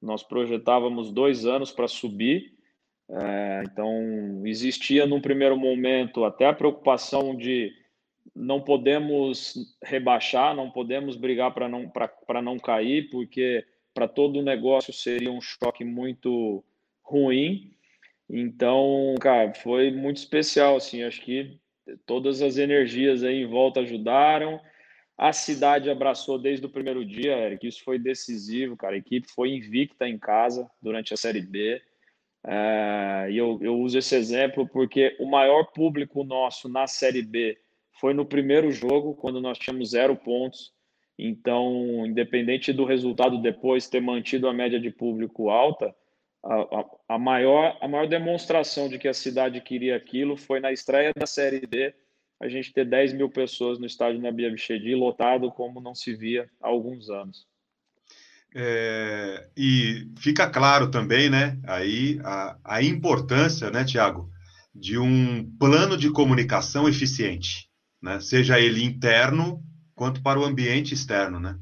[0.00, 2.52] Nós projetávamos dois anos para subir.
[3.10, 7.72] É, então, existia num primeiro momento até a preocupação de
[8.34, 11.90] não podemos rebaixar, não podemos brigar para não,
[12.42, 13.64] não cair, porque
[13.94, 16.64] para todo o negócio seria um choque muito
[17.02, 17.72] ruim.
[18.28, 21.58] Então, cara, foi muito especial, assim, acho que
[22.06, 24.60] todas as energias aí em volta ajudaram.
[25.16, 28.94] A cidade abraçou desde o primeiro dia, Eric, isso foi decisivo, cara.
[28.94, 31.82] A equipe foi invicta em casa durante a Série B.
[32.46, 37.58] É, e eu, eu uso esse exemplo porque o maior público nosso na Série B
[38.00, 40.72] foi no primeiro jogo, quando nós tínhamos zero pontos.
[41.18, 45.94] Então, independente do resultado depois ter mantido a média de público alta,
[46.44, 50.72] a, a, a, maior, a maior demonstração de que a cidade queria aquilo foi na
[50.72, 51.92] estreia da Série D,
[52.40, 56.48] a gente ter 10 mil pessoas no estádio Nabia Bichedi, lotado como não se via
[56.62, 57.48] há alguns anos.
[58.54, 64.30] É, e fica claro também, né, aí a, a importância, né, Tiago,
[64.72, 67.67] de um plano de comunicação eficiente
[68.00, 68.20] né?
[68.20, 69.62] seja ele interno
[69.94, 71.58] quanto para o ambiente externo, né?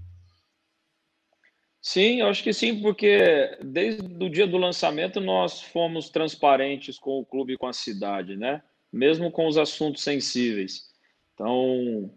[1.80, 7.20] Sim, eu acho que sim, porque desde o dia do lançamento nós fomos transparentes com
[7.20, 8.60] o clube e com a cidade, né?
[8.92, 10.90] Mesmo com os assuntos sensíveis.
[11.32, 12.10] Então,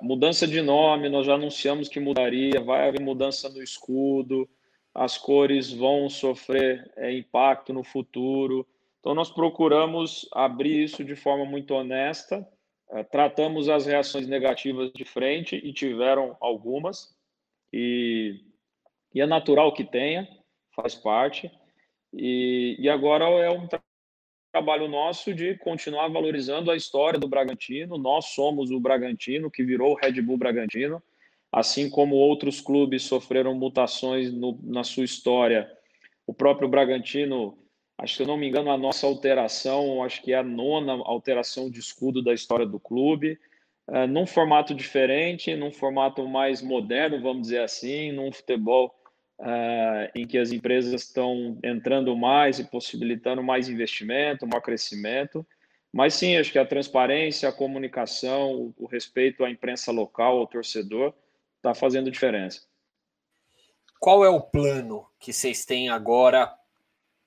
[0.00, 4.48] mudança de nome, nós já anunciamos que mudaria, vai haver mudança no escudo,
[4.94, 8.66] as cores vão sofrer é, impacto no futuro.
[8.98, 12.44] Então, nós procuramos abrir isso de forma muito honesta é,
[13.10, 17.14] tratamos as reações negativas de frente e tiveram algumas,
[17.72, 18.40] e,
[19.14, 20.28] e é natural que tenha,
[20.74, 21.50] faz parte.
[22.12, 23.80] E, e agora é um tra
[24.52, 27.96] trabalho nosso de continuar valorizando a história do Bragantino.
[27.96, 31.00] Nós somos o Bragantino, que virou o Red Bull Bragantino,
[31.52, 35.70] assim como outros clubes sofreram mutações no, na sua história.
[36.26, 37.56] O próprio Bragantino
[38.02, 40.94] Acho que, se eu não me engano, a nossa alteração, acho que é a nona
[41.04, 43.38] alteração de escudo da história do clube,
[43.88, 48.94] uh, num formato diferente, num formato mais moderno, vamos dizer assim, num futebol
[49.38, 55.46] uh, em que as empresas estão entrando mais e possibilitando mais investimento, maior crescimento.
[55.92, 61.12] Mas sim, acho que a transparência, a comunicação, o respeito à imprensa local, ao torcedor,
[61.56, 62.62] está fazendo diferença.
[63.98, 66.50] Qual é o plano que vocês têm agora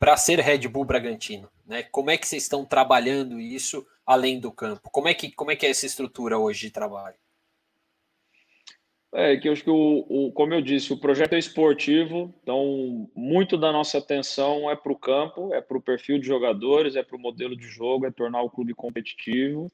[0.04, 1.50] para ser Red Bull Bragantino?
[1.66, 1.84] Né?
[1.84, 4.90] Como é que vocês estão trabalhando isso além do campo?
[4.92, 7.16] Como é que, como é, que é essa estrutura hoje de trabalho?
[9.14, 13.10] É que eu acho que, o, o, como eu disse, o projeto é esportivo, então
[13.16, 17.04] muito da nossa atenção é para o campo, é para o perfil de jogadores, é
[17.04, 19.72] para o modelo de jogo, é tornar o clube competitivo.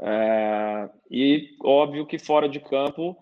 [0.00, 3.16] É, e óbvio que fora de campo,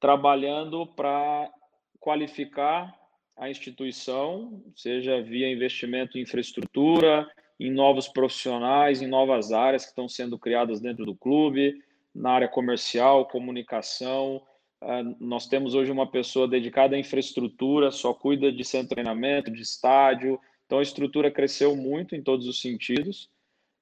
[0.00, 1.52] trabalhando para
[2.00, 2.94] qualificar
[3.36, 10.08] a instituição, seja via investimento em infraestrutura, em novos profissionais, em novas áreas que estão
[10.08, 11.82] sendo criadas dentro do clube,
[12.14, 14.42] na área comercial, comunicação,
[14.80, 19.50] ah, nós temos hoje uma pessoa dedicada à infraestrutura, só cuida de centro de treinamento,
[19.50, 20.38] de estádio.
[20.64, 23.30] Então a estrutura cresceu muito em todos os sentidos.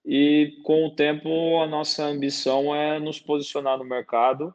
[0.04, 4.54] E com o tempo a nossa ambição é nos posicionar no mercado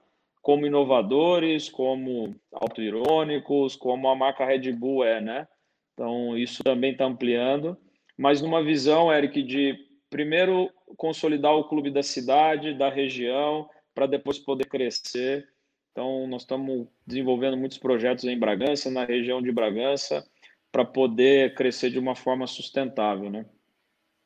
[0.50, 5.48] como inovadores, como autoirônicos, como a marca Red Bull é, né?
[5.94, 7.78] Então isso também está ampliando,
[8.18, 9.78] mas numa visão, Eric, de
[10.10, 15.48] primeiro consolidar o clube da cidade, da região, para depois poder crescer
[15.92, 20.26] então, nós estamos desenvolvendo muitos projetos em Bragança, na região de Bragança,
[20.72, 23.46] para poder crescer de uma forma sustentável, né?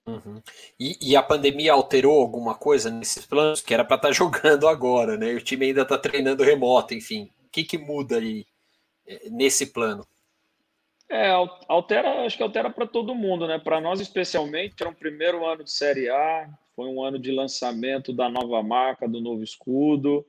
[0.05, 0.41] Uhum.
[0.77, 3.61] E, e, a pandemia alterou alguma coisa nesses planos?
[3.61, 5.33] Que era para estar tá jogando agora, né?
[5.33, 7.31] O time ainda está treinando remoto, enfim.
[7.45, 8.45] O que, que muda aí
[9.07, 10.05] eh, nesse plano?
[11.09, 11.31] É,
[11.67, 13.59] altera, acho que altera para todo mundo, né?
[13.59, 18.11] Para nós especialmente, era um primeiro ano de Série A, foi um ano de lançamento
[18.11, 20.25] da nova marca, do novo escudo.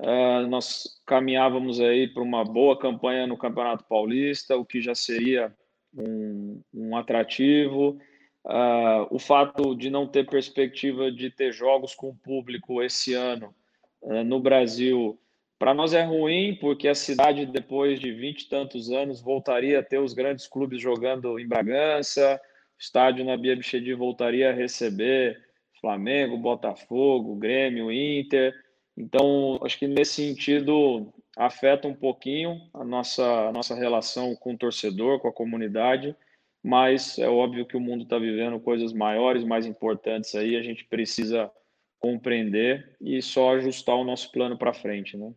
[0.00, 5.54] Uh, nós caminhávamos aí para uma boa campanha no Campeonato Paulista, o que já seria
[5.96, 8.00] um, um atrativo.
[8.44, 13.54] Uh, o fato de não ter perspectiva de ter jogos com público esse ano
[14.02, 15.16] uh, no Brasil,
[15.60, 19.82] para nós é ruim, porque a cidade, depois de vinte e tantos anos, voltaria a
[19.82, 22.40] ter os grandes clubes jogando em Bragança,
[22.76, 25.40] o estádio na Bia Bichedi voltaria a receber
[25.80, 28.52] Flamengo, Botafogo, Grêmio, Inter.
[28.96, 34.58] Então, acho que nesse sentido afeta um pouquinho a nossa, a nossa relação com o
[34.58, 36.14] torcedor, com a comunidade,
[36.62, 40.84] mas é óbvio que o mundo está vivendo coisas maiores, mais importantes aí, a gente
[40.84, 41.50] precisa
[41.98, 45.32] compreender e só ajustar o nosso plano para frente, né?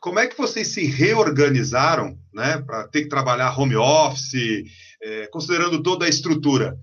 [0.00, 4.64] Como é que vocês se reorganizaram, né, para ter que trabalhar home office,
[5.02, 6.78] é, considerando toda a estrutura?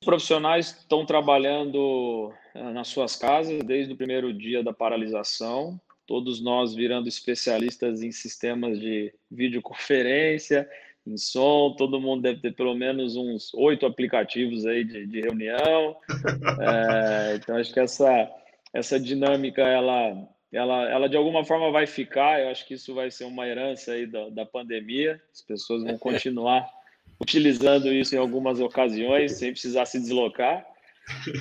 [0.00, 6.42] Os profissionais estão trabalhando eh, nas suas casas desde o primeiro dia da paralisação, todos
[6.42, 10.66] nós virando especialistas em sistemas de videoconferência,
[11.10, 15.96] em som, todo mundo deve ter pelo menos uns oito aplicativos aí de, de reunião.
[16.60, 18.30] É, então, acho que essa,
[18.72, 23.10] essa dinâmica, ela, ela, ela de alguma forma vai ficar, eu acho que isso vai
[23.10, 26.68] ser uma herança aí da, da pandemia, as pessoas vão continuar
[27.20, 30.66] utilizando isso em algumas ocasiões, sem precisar se deslocar.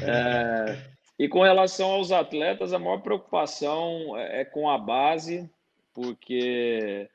[0.03, 0.77] É,
[1.17, 5.49] e com relação aos atletas, a maior preocupação é, é com a base,
[5.93, 7.09] porque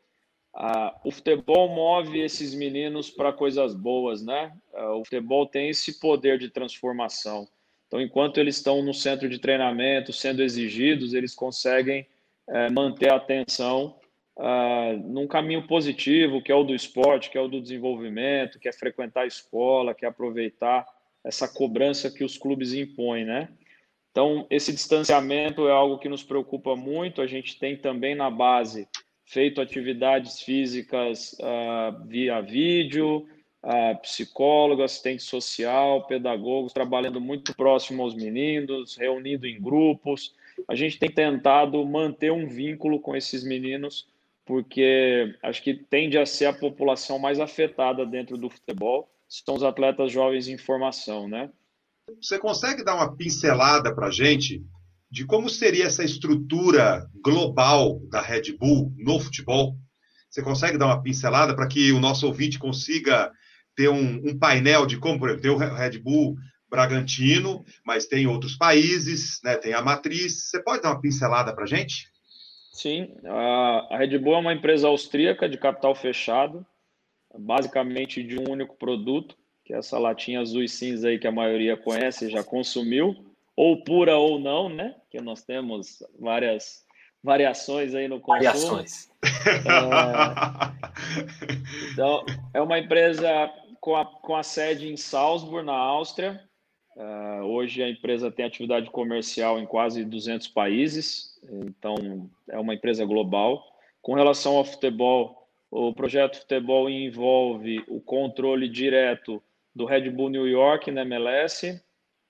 [0.55, 4.53] a, o futebol move esses meninos para coisas boas, né?
[4.73, 7.49] O futebol tem esse poder de transformação.
[7.87, 12.07] Então, enquanto eles estão no centro de treinamento, sendo exigidos, eles conseguem
[12.49, 13.97] é, manter a atenção
[14.37, 18.69] uh, num caminho positivo, que é o do esporte, que é o do desenvolvimento, que
[18.69, 20.87] é frequentar a escola, que é aproveitar
[21.25, 23.49] essa cobrança que os clubes impõem, né?
[24.11, 27.21] Então, esse distanciamento é algo que nos preocupa muito.
[27.21, 28.87] A gente tem também na base
[29.25, 33.27] feito atividades físicas uh, via vídeo,
[33.63, 40.35] uh, psicólogo, assistente social, pedagogos, trabalhando muito próximo aos meninos, reunindo em grupos.
[40.69, 44.07] A gente tem tentado manter um vínculo com esses meninos
[44.45, 49.63] porque acho que tende a ser a população mais afetada dentro do futebol, são os
[49.63, 51.51] atletas jovens em formação, né?
[52.21, 54.63] Você consegue dar uma pincelada para a gente
[55.11, 59.77] de como seria essa estrutura global da Red Bull no futebol?
[60.29, 63.31] Você consegue dar uma pincelada para que o nosso ouvinte consiga
[63.77, 66.37] ter um, um painel de como, por exemplo, tem o Red Bull
[66.69, 69.57] Bragantino, mas tem outros países, né?
[69.57, 70.49] tem a matriz.
[70.49, 72.09] Você pode dar uma pincelada para a gente?
[72.73, 76.67] Sim, a Red Bull é uma empresa austríaca de capital fechado,
[77.39, 81.33] basicamente de um único produto, que é essa latinha azul e cinza aí que a
[81.33, 83.15] maioria conhece, já consumiu,
[83.57, 84.95] ou pura ou não, né?
[85.11, 86.85] Que nós temos várias
[87.23, 88.45] variações aí no consumo.
[88.45, 89.11] Variações.
[89.25, 90.75] É...
[91.93, 93.51] Então, é uma empresa
[93.81, 96.41] com a, com a sede em Salzburg, na Áustria.
[96.97, 103.05] Uh, hoje a empresa tem atividade comercial em quase 200 países, então é uma empresa
[103.05, 103.65] global.
[104.01, 109.43] Com relação ao futebol, o projeto futebol envolve o controle direto
[109.75, 111.83] do Red Bull New York na MLS,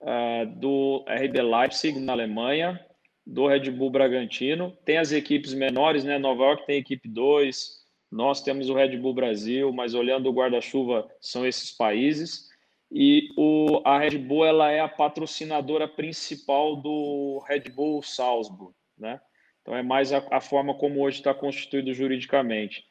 [0.04, 2.78] uh, do RB Leipzig na Alemanha,
[3.26, 4.76] do Red Bull Bragantino.
[4.84, 6.18] Tem as equipes menores, né?
[6.18, 7.82] Nova York tem equipe 2,
[8.12, 12.48] nós temos o Red Bull Brasil, mas olhando o guarda-chuva, são esses países.
[12.92, 19.20] E o, a Red Bull ela é a patrocinadora principal do Red Bull Salzburg, né?
[19.62, 22.84] Então é mais a, a forma como hoje está constituído juridicamente.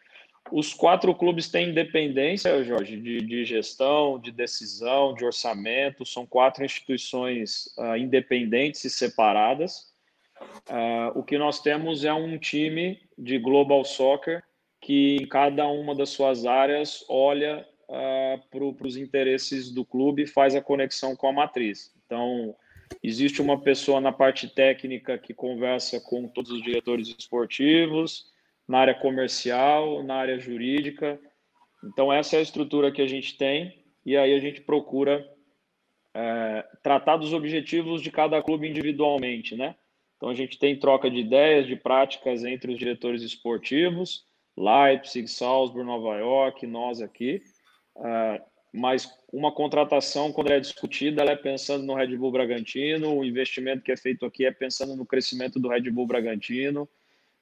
[0.51, 6.05] Os quatro clubes têm independência, Jorge, de, de gestão, de decisão, de orçamento.
[6.05, 9.93] São quatro instituições uh, independentes e separadas.
[10.69, 14.43] Uh, o que nós temos é um time de Global Soccer
[14.83, 20.27] que em cada uma das suas áreas olha uh, para os interesses do clube e
[20.27, 21.93] faz a conexão com a matriz.
[22.05, 22.53] Então,
[23.01, 28.32] existe uma pessoa na parte técnica que conversa com todos os diretores esportivos,
[28.67, 31.19] na área comercial, na área jurídica.
[31.83, 35.25] Então, essa é a estrutura que a gente tem, e aí a gente procura
[36.13, 39.75] é, tratar dos objetivos de cada clube individualmente, né?
[40.17, 45.85] Então, a gente tem troca de ideias, de práticas entre os diretores esportivos, Leipzig, Salzburg,
[45.85, 47.41] Nova York, nós aqui.
[47.95, 48.41] Uh,
[48.73, 53.83] mas uma contratação, quando é discutida, ela é pensando no Red Bull Bragantino, o investimento
[53.83, 56.89] que é feito aqui é pensando no crescimento do Red Bull Bragantino.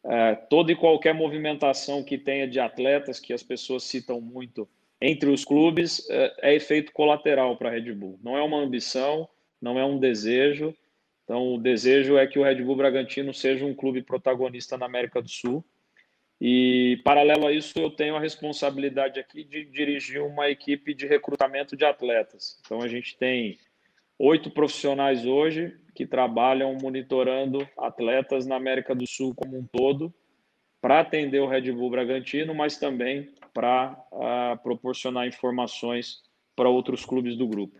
[0.04, 4.68] Uh, toda e qualquer movimentação que tenha de atletas, que as pessoas citam muito
[5.00, 8.20] entre os clubes, uh, é efeito colateral para a Red Bull.
[8.24, 9.30] Não é uma ambição,
[9.62, 10.76] não é um desejo.
[11.24, 15.22] Então, o desejo é que o Red Bull Bragantino seja um clube protagonista na América
[15.22, 15.64] do Sul
[16.44, 21.78] e, paralelo a isso, eu tenho a responsabilidade aqui de dirigir uma equipe de recrutamento
[21.78, 22.60] de atletas.
[22.66, 23.60] Então, a gente tem
[24.18, 30.14] oito profissionais hoje que trabalham monitorando atletas na América do Sul como um todo,
[30.82, 36.22] para atender o Red Bull Bragantino, mas também para uh, ah, proporcionar informações
[36.56, 37.78] para outros clubes do grupo.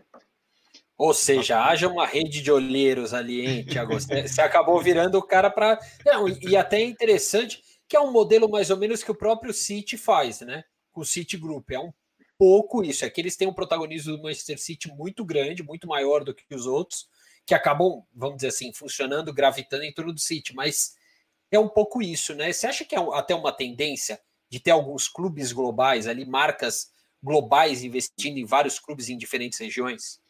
[0.96, 3.98] Ou seja, haja uma rede de olheiros ali, hein, Tiago?
[3.98, 5.78] Você acabou virando o cara para.
[6.42, 9.98] E até é interessante que é um modelo mais ou menos que o próprio City
[9.98, 10.62] faz, né?
[10.92, 11.70] Com o City Group.
[11.72, 11.92] É um
[12.38, 13.04] pouco isso.
[13.04, 16.54] É que eles têm um protagonismo do Manchester City muito grande, muito maior do que
[16.54, 17.08] os outros,
[17.46, 20.54] que acabam, vamos dizer assim, funcionando, gravitando em torno do City.
[20.54, 20.96] Mas
[21.50, 22.52] é um pouco isso, né?
[22.52, 27.84] Você acha que é até uma tendência de ter alguns clubes globais ali, marcas globais
[27.84, 30.20] investindo em vários clubes em diferentes regiões?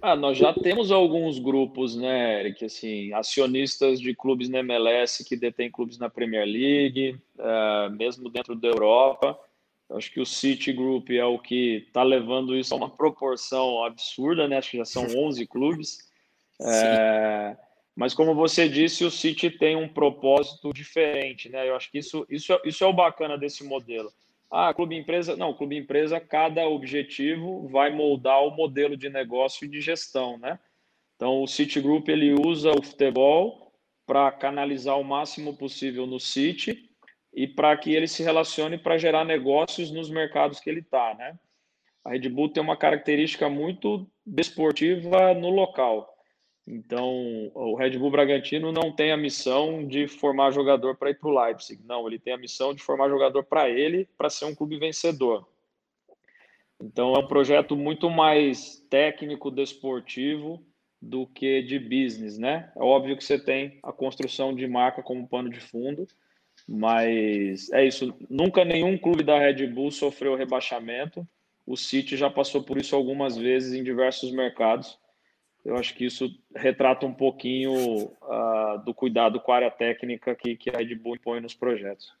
[0.00, 5.34] Ah, nós já temos alguns grupos, né, Eric, assim, acionistas de clubes na MLS que
[5.34, 9.38] detêm clubes na Premier League, uh, mesmo dentro da Europa.
[9.90, 14.46] Acho que o City Group é o que está levando isso a uma proporção absurda,
[14.46, 14.58] né?
[14.58, 16.07] Acho que já são 11 clubes.
[16.60, 17.56] É,
[17.94, 21.68] mas como você disse, o City tem um propósito diferente, né?
[21.68, 24.12] Eu acho que isso, isso, isso é o bacana desse modelo.
[24.50, 25.36] Ah, clube empresa.
[25.36, 30.58] Não, clube empresa, cada objetivo vai moldar o modelo de negócio e de gestão, né?
[31.16, 33.72] Então, o Citigroup ele usa o futebol
[34.06, 36.88] para canalizar o máximo possível no City
[37.34, 41.38] e para que ele se relacione para gerar negócios nos mercados que ele está, né?
[42.04, 46.17] A Red Bull tem uma característica muito desportiva no local.
[46.70, 51.30] Então, o Red Bull Bragantino não tem a missão de formar jogador para ir para
[51.30, 51.82] o Leipzig.
[51.82, 55.48] Não, ele tem a missão de formar jogador para ele, para ser um clube vencedor.
[56.78, 60.62] Então, é um projeto muito mais técnico, desportivo,
[61.00, 62.70] do que de business, né?
[62.76, 66.06] É óbvio que você tem a construção de marca como pano de fundo,
[66.68, 68.14] mas é isso.
[68.28, 71.26] Nunca nenhum clube da Red Bull sofreu rebaixamento.
[71.66, 74.98] O City já passou por isso algumas vezes em diversos mercados
[75.64, 80.56] eu acho que isso retrata um pouquinho uh, do cuidado com a área técnica que,
[80.56, 82.12] que a Red Bull impõe nos projetos.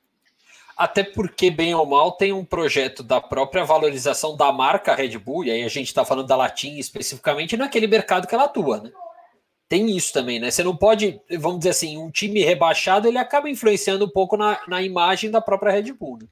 [0.76, 5.44] Até porque, bem ou mal, tem um projeto da própria valorização da marca Red Bull,
[5.44, 8.92] e aí a gente está falando da Latim especificamente naquele mercado que ela atua, né?
[9.68, 10.50] Tem isso também, né?
[10.50, 14.60] Você não pode, vamos dizer assim, um time rebaixado ele acaba influenciando um pouco na,
[14.68, 16.18] na imagem da própria Red Bull.
[16.22, 16.28] Né?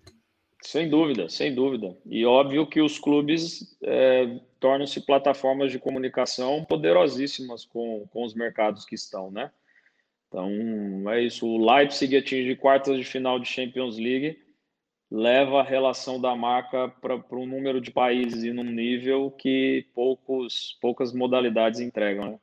[0.67, 1.97] Sem dúvida, sem dúvida.
[2.05, 8.85] E óbvio que os clubes é, tornam-se plataformas de comunicação poderosíssimas com, com os mercados
[8.85, 9.53] que estão, né?
[10.27, 10.51] Então,
[11.09, 11.47] é isso.
[11.47, 14.41] O Leipzig atinge quartas de final de Champions League,
[15.09, 20.77] leva a relação da marca para um número de países e num nível que poucos,
[20.81, 22.39] poucas modalidades entregam, né?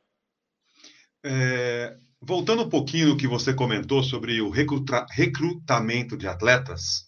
[1.25, 7.05] É, voltando um pouquinho no que você comentou sobre o recruta, recrutamento de atletas,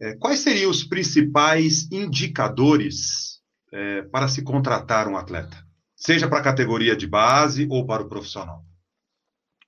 [0.00, 3.40] É, quais seriam os principais indicadores
[3.72, 5.56] é, para se contratar um atleta?
[5.94, 8.64] Seja para a categoria de base ou para o profissional?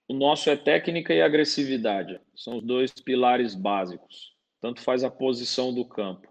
[0.08, 2.20] O nosso é técnica e agressividade.
[2.34, 4.34] São os dois pilares básicos.
[4.60, 6.28] Tanto faz a posição do campo.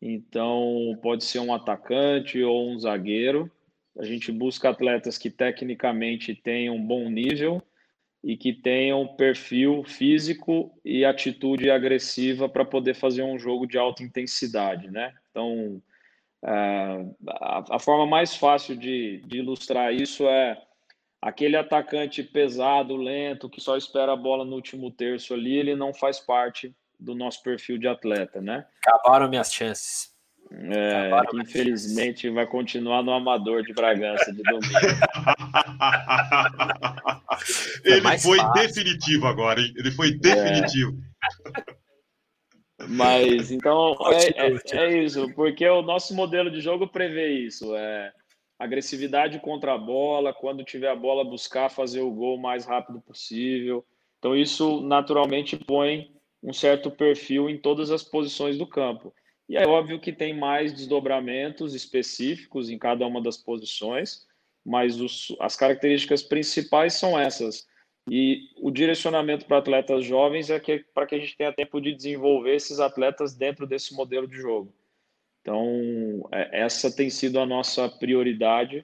[0.00, 3.50] Então, pode ser um atacante ou um zagueiro.
[3.98, 7.62] A gente busca atletas que tecnicamente tenham um bom nível
[8.22, 14.02] e que tenham perfil físico e atitude agressiva para poder fazer um jogo de alta
[14.02, 15.12] intensidade, né?
[15.30, 15.82] Então,
[16.44, 17.06] é,
[17.70, 20.60] a, forma mais fácil de, de ilustrar isso é
[21.20, 25.92] aquele atacante pesado, lento, que só espera a bola no último terço ali, ele não
[25.92, 28.66] faz parte do nosso perfil de atleta, né?
[28.86, 30.11] Acabaram minhas chances.
[30.50, 34.62] É, que infelizmente vai continuar no amador de Bragança de domingo.
[37.84, 38.62] Ele é foi fácil.
[38.62, 39.72] definitivo agora, hein?
[39.76, 40.96] Ele foi definitivo.
[42.78, 42.86] É.
[42.86, 47.74] Mas então é, é, é, isso, porque o nosso modelo de jogo prevê isso.
[47.74, 48.12] É
[48.62, 53.00] agressividade contra a bola, quando tiver a bola, buscar fazer o gol o mais rápido
[53.00, 53.84] possível.
[54.18, 59.12] Então, isso naturalmente põe um certo perfil em todas as posições do campo.
[59.52, 64.26] E é óbvio que tem mais desdobramentos específicos em cada uma das posições,
[64.64, 67.68] mas os, as características principais são essas.
[68.10, 71.92] E o direcionamento para atletas jovens é que, para que a gente tenha tempo de
[71.92, 74.72] desenvolver esses atletas dentro desse modelo de jogo.
[75.42, 78.82] Então, é, essa tem sido a nossa prioridade,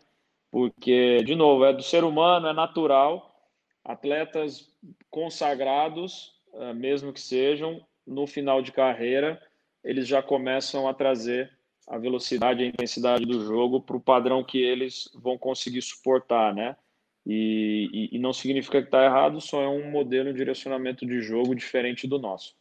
[0.51, 3.35] porque, de novo, é do ser humano, é natural.
[3.83, 4.71] Atletas
[5.09, 9.41] consagrados, é, mesmo que sejam, no final de carreira,
[9.89, 11.51] eles já começam a trazer
[11.89, 16.55] a velocidade e a intensidade do jogo para o padrão que eles vão conseguir suportar,
[16.55, 16.77] né?
[17.25, 21.23] E, e, e não significa que está errado, só é um modelo, um direcionamento de
[21.23, 22.55] jogo diferente do nosso.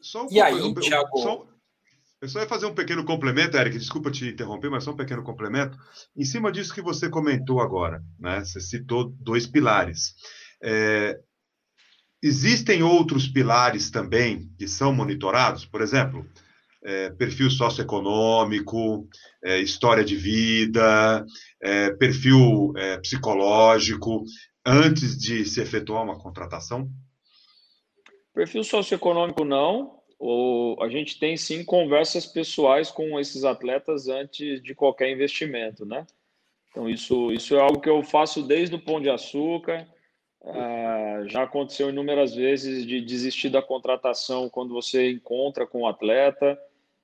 [0.00, 1.18] Só um e aí, eu, Thiago...
[1.18, 1.46] Só,
[2.22, 5.22] eu só ia fazer um pequeno complemento, Eric, desculpa te interromper, mas só um pequeno
[5.22, 5.76] complemento.
[6.16, 8.42] Em cima disso que você comentou agora, né?
[8.42, 10.14] Você citou dois pilares.
[10.62, 11.20] É,
[12.22, 16.26] Existem outros pilares também que são monitorados, por exemplo,
[16.82, 19.08] é, perfil socioeconômico,
[19.42, 21.24] é, história de vida,
[21.62, 24.24] é, perfil é, psicológico,
[24.64, 26.90] antes de se efetuar uma contratação?
[28.34, 29.98] Perfil socioeconômico não.
[30.18, 36.06] O, a gente tem sim conversas pessoais com esses atletas antes de qualquer investimento, né?
[36.70, 39.88] Então, isso, isso é algo que eu faço desde o Pão de Açúcar
[40.42, 46.58] Uh, já aconteceu inúmeras vezes de desistir da contratação quando você encontra com o atleta.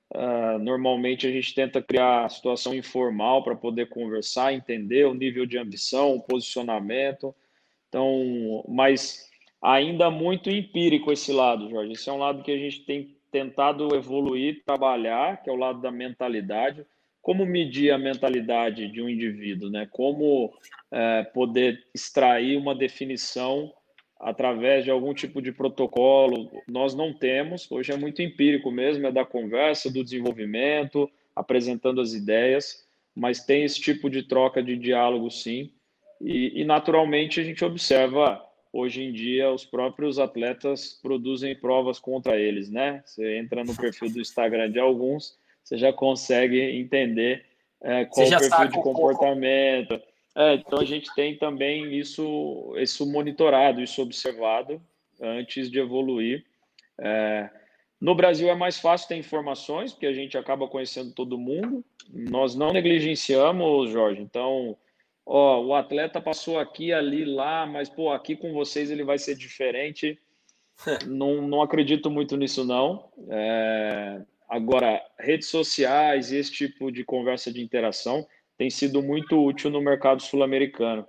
[0.09, 5.45] Uh, normalmente a gente tenta criar a situação informal para poder conversar, entender o nível
[5.45, 7.35] de ambição, o posicionamento.
[7.89, 9.29] Então, mas
[9.61, 11.93] ainda muito empírico esse lado, Jorge.
[11.93, 15.79] Esse é um lado que a gente tem tentado evoluir, trabalhar, que é o lado
[15.79, 16.85] da mentalidade
[17.27, 19.85] como medir a mentalidade de um indivíduo, né?
[19.91, 20.53] Como
[20.89, 23.73] é, poder extrair uma definição
[24.17, 26.49] através de algum tipo de protocolo.
[26.69, 32.13] Nós não temos, hoje é muito empírico mesmo, é da conversa, do desenvolvimento, apresentando as
[32.13, 35.73] ideias, mas tem esse tipo de troca de diálogo sim.
[36.21, 42.39] E, e naturalmente a gente observa hoje em dia os próprios atletas produzem provas contra
[42.39, 43.03] eles, né?
[43.05, 45.37] Você entra no perfil do Instagram de alguns,
[45.67, 47.43] você já consegue entender
[47.81, 50.01] é, qual o perfil de comportamento.
[50.33, 54.81] É, então a gente tem também isso, isso monitorado, isso observado
[55.21, 56.45] antes de evoluir.
[56.97, 57.49] É,
[57.99, 61.83] no Brasil é mais fácil ter informações, porque a gente acaba conhecendo todo mundo.
[62.13, 64.21] Nós não negligenciamos, Jorge.
[64.21, 64.77] Então,
[65.25, 69.35] ó, o atleta passou aqui, ali, lá, mas pô, aqui com vocês ele vai ser
[69.35, 70.17] diferente.
[71.05, 73.11] não, não acredito muito nisso, não.
[73.29, 78.25] É, Agora, redes sociais e esse tipo de conversa de interação
[78.57, 81.05] tem sido muito útil no mercado sul-americano.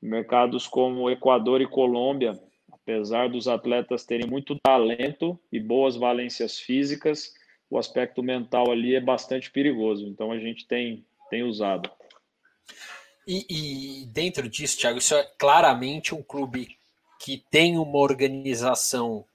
[0.00, 2.40] Mercados como Equador e Colômbia,
[2.72, 7.34] apesar dos atletas terem muito talento e boas valências físicas,
[7.68, 10.06] o aspecto mental ali é bastante perigoso.
[10.06, 11.90] Então a gente tem, tem usado.
[13.26, 16.78] E, e dentro disso, Thiago, isso é claramente um clube
[17.20, 19.26] que tem uma organização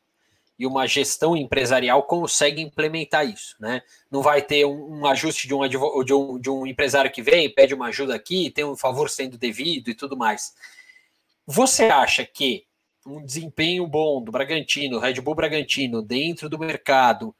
[0.64, 3.82] e uma gestão empresarial consegue implementar isso, né?
[4.10, 7.54] Não vai ter um, um ajuste de um, de, um, de um empresário que vem,
[7.54, 10.54] pede uma ajuda aqui, tem um favor sendo devido e tudo mais.
[11.46, 12.64] Você acha que
[13.06, 17.36] um desempenho bom do Bragantino, Red Bull Bragantino, dentro do mercado,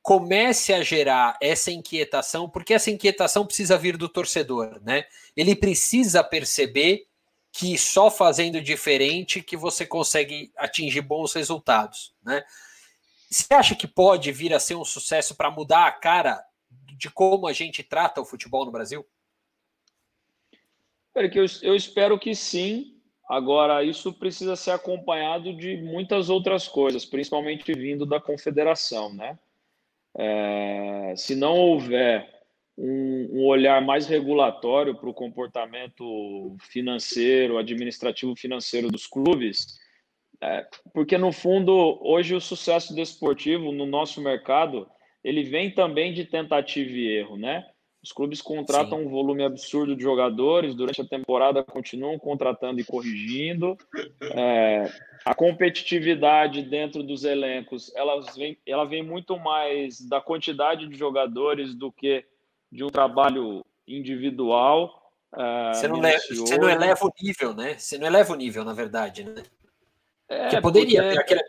[0.00, 5.04] comece a gerar essa inquietação, porque essa inquietação precisa vir do torcedor, né?
[5.36, 7.04] Ele precisa perceber
[7.56, 12.44] que só fazendo diferente que você consegue atingir bons resultados, né?
[13.30, 16.44] Você acha que pode vir a ser um sucesso para mudar a cara
[16.98, 19.06] de como a gente trata o futebol no Brasil?
[21.16, 23.00] Eric, eu, eu espero que sim.
[23.28, 29.38] Agora, isso precisa ser acompanhado de muitas outras coisas, principalmente vindo da confederação, né?
[30.16, 32.33] É, se não houver
[32.76, 39.78] um, um olhar mais regulatório para o comportamento financeiro, administrativo financeiro dos clubes,
[40.40, 41.72] é, porque no fundo
[42.02, 44.88] hoje o sucesso desportivo no nosso mercado
[45.22, 47.64] ele vem também de tentativa e erro, né?
[48.02, 49.06] Os clubes contratam Sim.
[49.06, 53.78] um volume absurdo de jogadores, durante a temporada continuam contratando e corrigindo.
[54.20, 54.92] É,
[55.24, 61.74] a competitividade dentro dos elencos ela vem, ela vem muito mais da quantidade de jogadores
[61.74, 62.22] do que
[62.70, 65.02] de um trabalho individual.
[65.36, 67.76] É, você, não você não eleva o nível, né?
[67.78, 69.42] Você não eleva o nível, na verdade, né?
[70.28, 71.14] É, que poderia porque...
[71.14, 71.42] ter aquele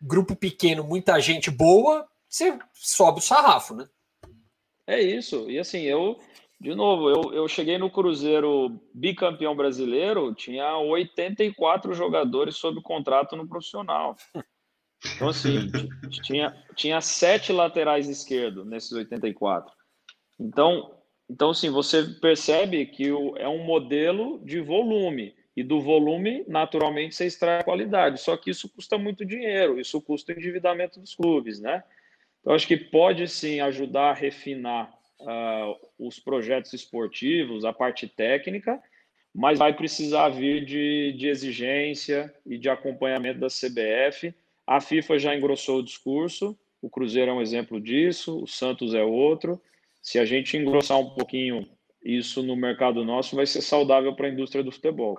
[0.00, 3.88] grupo pequeno, muita gente boa, você sobe o sarrafo, né?
[4.86, 5.50] É isso.
[5.50, 6.18] E assim, eu,
[6.60, 13.48] de novo, eu, eu cheguei no Cruzeiro bicampeão brasileiro, tinha 84 jogadores sob contrato no
[13.48, 14.16] profissional.
[15.14, 15.70] Então, assim,
[16.22, 19.72] tinha, tinha sete laterais esquerdos nesses 84.
[20.38, 20.94] Então,
[21.28, 25.34] então, assim, você percebe que o, é um modelo de volume.
[25.56, 28.20] E do volume, naturalmente, você extrai qualidade.
[28.20, 31.82] Só que isso custa muito dinheiro, isso custa o endividamento dos clubes, né?
[32.40, 38.82] Então, acho que pode sim ajudar a refinar uh, os projetos esportivos, a parte técnica,
[39.32, 44.34] mas vai precisar vir de, de exigência e de acompanhamento da CBF.
[44.66, 49.02] A FIFA já engrossou o discurso, o Cruzeiro é um exemplo disso, o Santos é
[49.02, 49.60] outro.
[50.04, 51.66] Se a gente engrossar um pouquinho
[52.04, 55.18] isso no mercado nosso, vai ser saudável para a indústria do futebol.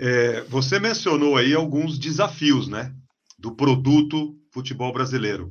[0.00, 2.94] É, você mencionou aí alguns desafios, né?
[3.40, 5.50] do produto futebol brasileiro.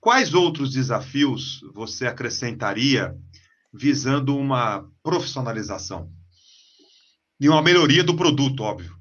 [0.00, 3.14] Quais outros desafios você acrescentaria
[3.72, 6.10] visando uma profissionalização?
[7.40, 8.94] E uma melhoria do produto, óbvio.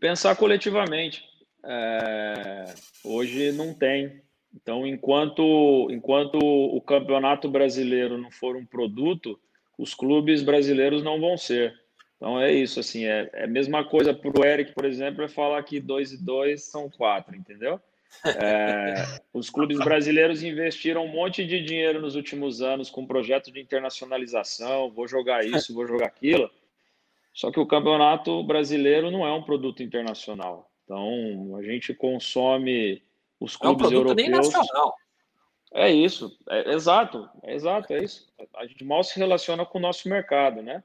[0.00, 1.22] Pensar coletivamente.
[1.64, 2.74] É...
[3.04, 4.21] Hoje não tem.
[4.54, 9.38] Então, enquanto, enquanto o campeonato brasileiro não for um produto,
[9.78, 11.74] os clubes brasileiros não vão ser.
[12.16, 15.28] Então é isso, assim, é, é a mesma coisa para o Eric, por exemplo, é
[15.28, 17.80] falar que dois e dois são quatro, entendeu?
[18.24, 18.94] É,
[19.34, 24.92] os clubes brasileiros investiram um monte de dinheiro nos últimos anos com projetos de internacionalização,
[24.92, 26.48] vou jogar isso, vou jogar aquilo.
[27.34, 30.70] Só que o campeonato brasileiro não é um produto internacional.
[30.84, 33.02] Então a gente consome
[33.42, 34.16] os clubes é um europeus.
[34.16, 34.94] Nem nacional.
[35.74, 38.28] É isso, é, exato, é exato, é isso.
[38.56, 40.84] A gente mal se relaciona com o nosso mercado, né?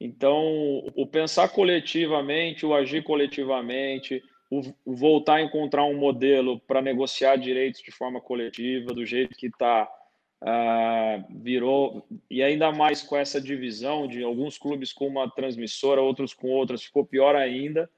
[0.00, 7.36] Então, o pensar coletivamente, o agir coletivamente, o, voltar a encontrar um modelo para negociar
[7.36, 13.16] direitos de forma coletiva, do jeito que está, uh, ah, virou, e ainda mais com
[13.16, 17.88] essa divisão de alguns clubes com uma transmissora, outros com outras, ficou pior ainda.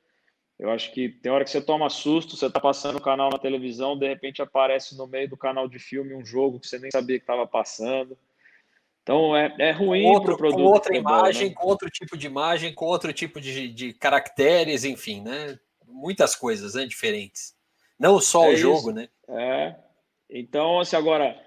[0.59, 3.39] Eu acho que tem hora que você toma susto, você está passando o canal na
[3.39, 6.91] televisão, de repente aparece no meio do canal de filme um jogo que você nem
[6.91, 8.19] sabia que estava passando.
[9.03, 10.59] Então é, é ruim para o produto.
[10.59, 11.55] Com outra imagem, né?
[11.55, 15.59] com outro tipo de imagem, com outro tipo de, de caracteres, enfim, né?
[15.87, 17.55] Muitas coisas né, diferentes.
[17.99, 19.09] Não só é o jogo, né?
[19.29, 19.77] É.
[20.29, 21.41] Então, assim, agora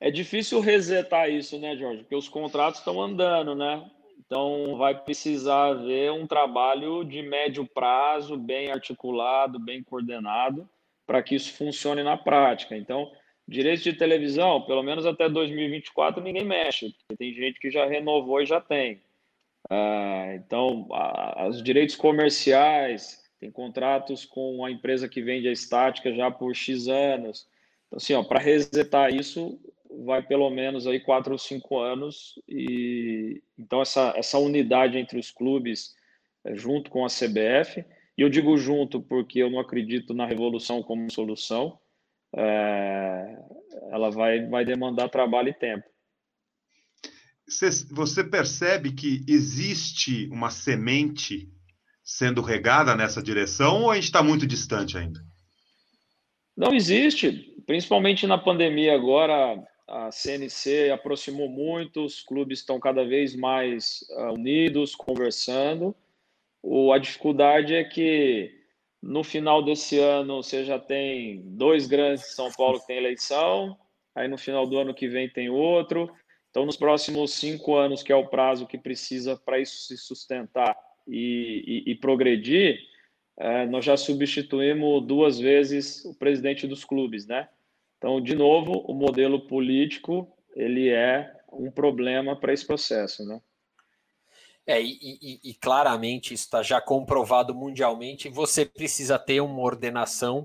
[0.00, 2.02] é difícil resetar isso, né, Jorge?
[2.02, 3.88] Porque os contratos estão andando, né?
[4.18, 10.68] Então vai precisar haver um trabalho de médio prazo, bem articulado, bem coordenado,
[11.06, 12.76] para que isso funcione na prática.
[12.76, 13.10] Então,
[13.46, 18.40] Direitos de televisão, pelo menos até 2024, ninguém mexe, porque tem gente que já renovou
[18.40, 19.02] e já tem.
[19.68, 20.88] Ah, então,
[21.48, 26.86] os direitos comerciais, tem contratos com a empresa que vende a estática já por X
[26.86, 27.48] anos.
[27.88, 29.58] Então, assim, para resetar isso,
[30.04, 32.34] vai pelo menos aí quatro ou cinco anos.
[32.48, 35.94] E então, essa, essa unidade entre os clubes,
[36.44, 37.84] é, junto com a CBF,
[38.16, 41.78] e eu digo junto porque eu não acredito na revolução como solução
[42.34, 43.38] é,
[43.90, 45.84] ela vai, vai demandar trabalho e tempo.
[47.90, 51.50] Você percebe que existe uma semente
[52.02, 55.20] sendo regada nessa direção ou a gente está muito distante ainda?
[56.56, 59.62] Não existe, principalmente na pandemia agora.
[59.92, 65.94] A CNC aproximou muito, os clubes estão cada vez mais uh, unidos, conversando.
[66.62, 68.50] O, a dificuldade é que
[69.02, 73.76] no final desse ano, você já tem dois grandes de São Paulo que tem eleição,
[74.14, 76.10] aí no final do ano que vem tem outro.
[76.48, 80.74] Então, nos próximos cinco anos, que é o prazo que precisa para isso se sustentar
[81.06, 82.80] e, e, e progredir,
[83.38, 87.46] é, nós já substituímos duas vezes o presidente dos clubes, né?
[88.02, 90.26] Então, de novo, o modelo político
[90.56, 93.40] ele é um problema para esse processo, né?
[94.66, 98.28] É, e, e, e claramente isso está já comprovado mundialmente.
[98.28, 100.44] Você precisa ter uma ordenação,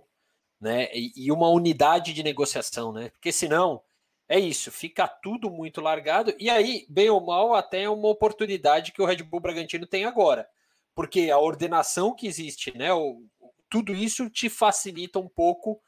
[0.62, 0.88] né?
[0.94, 3.10] E, e uma unidade de negociação, né?
[3.10, 3.82] Porque senão
[4.30, 6.36] é isso, fica tudo muito largado.
[6.38, 10.06] E aí, bem ou mal, até é uma oportunidade que o Red Bull Bragantino tem
[10.06, 10.48] agora.
[10.94, 12.94] Porque a ordenação que existe, né?
[12.94, 13.26] O,
[13.68, 15.82] tudo isso te facilita um pouco,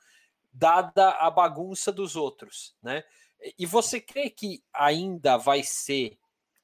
[0.52, 3.04] dada a bagunça dos outros, né?
[3.58, 6.18] E você crê que ainda vai ser,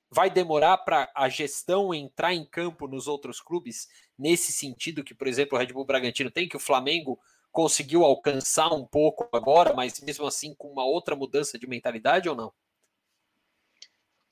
[0.09, 5.27] vai demorar para a gestão entrar em campo nos outros clubes, nesse sentido que, por
[5.27, 7.19] exemplo, o Red Bull Bragantino tem, que o Flamengo
[7.51, 12.35] conseguiu alcançar um pouco agora, mas mesmo assim com uma outra mudança de mentalidade ou
[12.35, 12.53] não?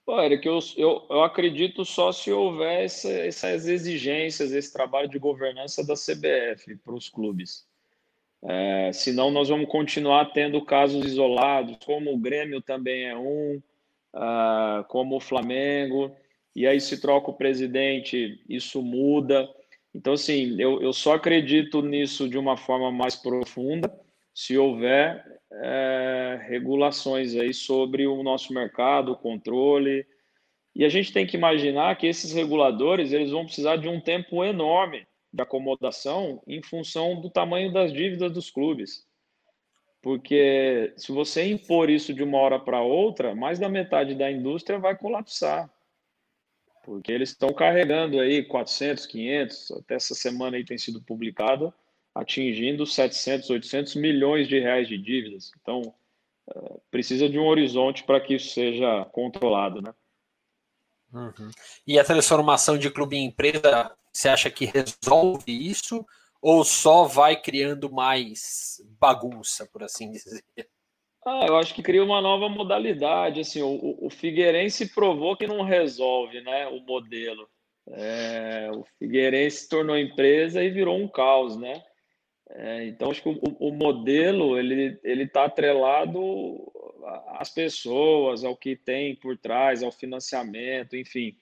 [0.06, 5.18] Olha, que eu, eu, eu acredito só se houver essa, essas exigências, esse trabalho de
[5.18, 7.66] governança da CBF para os clubes.
[8.46, 13.62] É, senão nós vamos continuar tendo casos isolados, como o Grêmio também é um,
[14.14, 16.14] uh, como o Flamengo,
[16.54, 19.50] e aí se troca o presidente, isso muda.
[19.96, 23.92] Então, assim, eu, eu só acredito nisso de uma forma mais profunda
[24.34, 30.06] se houver é, regulações aí sobre o nosso mercado, o controle.
[30.76, 34.44] E a gente tem que imaginar que esses reguladores eles vão precisar de um tempo
[34.44, 39.06] enorme de acomodação em função do tamanho das dívidas dos clubes.
[40.02, 44.78] Porque se você impor isso de uma hora para outra, mais da metade da indústria
[44.78, 45.74] vai colapsar
[46.84, 51.74] porque eles estão carregando aí 400, 500, até essa semana aí tem sido publicado,
[52.14, 55.52] atingindo 700, 800 milhões de reais de dívidas.
[55.62, 55.82] Então,
[56.48, 59.94] uh, precisa de um horizonte para que isso seja controlado, né?
[61.14, 61.50] Uhum.
[61.88, 66.06] E a transformação de clube em empresa, você acha que resolve isso
[66.42, 70.44] ou só vai criando mais bagunça, por assim dizer?
[71.26, 73.40] Ah, eu acho que cria uma nova modalidade.
[73.40, 77.50] Assim, o, o Figueirense provou que não resolve, né, o modelo.
[77.90, 81.82] É, o Figueirense tornou empresa e virou um caos, né?
[82.50, 86.72] É, então acho que o, o modelo ele está atrelado
[87.40, 91.36] às pessoas, ao que tem por trás, ao financiamento, enfim.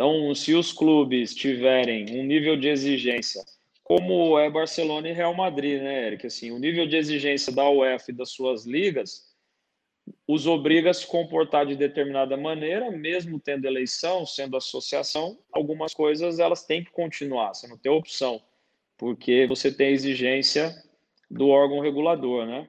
[0.00, 3.44] Então, se os clubes tiverem um nível de exigência
[3.84, 6.26] como é Barcelona e Real Madrid, né, Eric?
[6.26, 9.28] Assim, o nível de exigência da UEFA e das suas ligas
[10.26, 16.38] os obriga a se comportar de determinada maneira, mesmo tendo eleição, sendo associação, algumas coisas
[16.38, 18.40] elas têm que continuar, você não tem opção,
[18.96, 20.74] porque você tem exigência
[21.30, 22.66] do órgão regulador, né?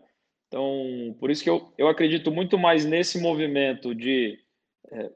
[0.49, 4.37] Então, por isso que eu, eu acredito muito mais nesse movimento de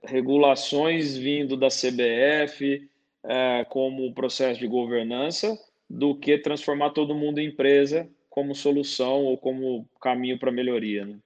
[0.03, 2.87] regulações vindo da CBF
[3.23, 5.57] é, como processo de governança,
[5.89, 11.05] do que transformar todo mundo em empresa como solução ou como caminho para melhoria.
[11.05, 11.17] Né?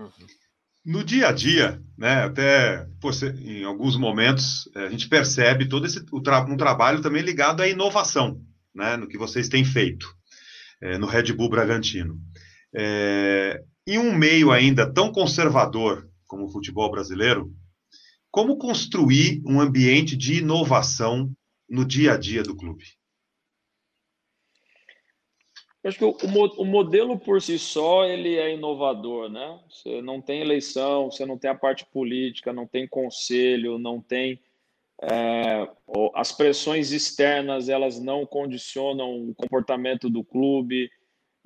[0.00, 0.10] Uhum.
[0.84, 2.86] No dia a dia, né, até
[3.44, 8.40] em alguns momentos, eh, a gente percebe todo esse um trabalho também ligado à inovação,
[8.72, 10.06] né, no que vocês têm feito
[10.80, 12.20] é, no Red Bull Bragantino.
[12.74, 17.52] É, em um meio ainda tão conservador como o futebol brasileiro,
[18.30, 21.32] como construir um ambiente de inovação
[21.68, 22.84] no dia a dia do clube?
[25.86, 26.16] Acho que o,
[26.58, 29.60] o, modelo por si só ele é inovador, né?
[29.70, 34.40] Você não tem eleição, você não tem a parte política, não tem conselho, não tem
[35.00, 35.68] é,
[36.14, 40.90] as pressões externas, elas não condicionam o comportamento do clube.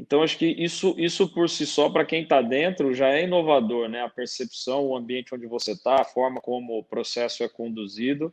[0.00, 3.88] Então acho que isso, isso por si só para quem está dentro já é inovador,
[3.88, 4.02] né?
[4.02, 8.32] A percepção, o ambiente onde você está, a forma como o processo é conduzido.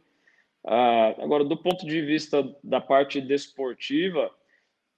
[0.65, 4.31] Ah, agora, do ponto de vista da parte desportiva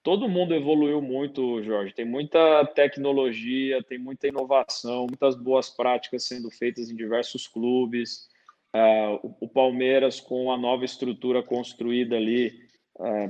[0.03, 1.93] todo mundo evoluiu muito, Jorge.
[1.93, 8.27] Tem muita tecnologia, tem muita inovação, muitas boas práticas sendo feitas em diversos clubes.
[8.75, 12.67] Uh, o, Palmeiras, com a nova estrutura construída ali,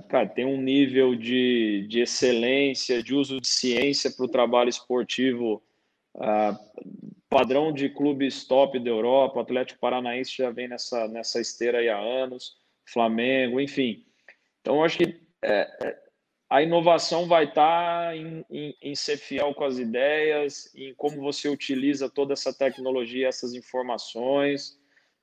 [0.08, 5.62] cara, tem um nível de, de excelência, de uso de ciência para o trabalho esportivo,
[6.16, 6.58] uh,
[7.30, 9.42] padrão de clubes top da Europa.
[9.42, 14.04] Atlético Paranaense já vem nessa, nessa esteira aí há anos, Flamengo, enfim.
[14.62, 16.10] Então, acho que é, é
[16.50, 21.48] a inovação vai estar em, em, em, ser fiel com as ideias, em como você
[21.48, 24.76] utiliza toda essa tecnologia, essas informações.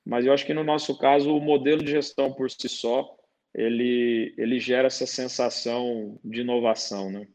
[0.05, 3.16] Mas eu acho que no nosso caso, o modelo de gestão por si só,
[3.57, 7.27] ele, ele gera essa sensação de inovação, né?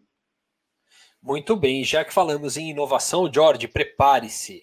[1.21, 4.63] Muito bem, já que falamos em inovação, Jorge, prepare-se.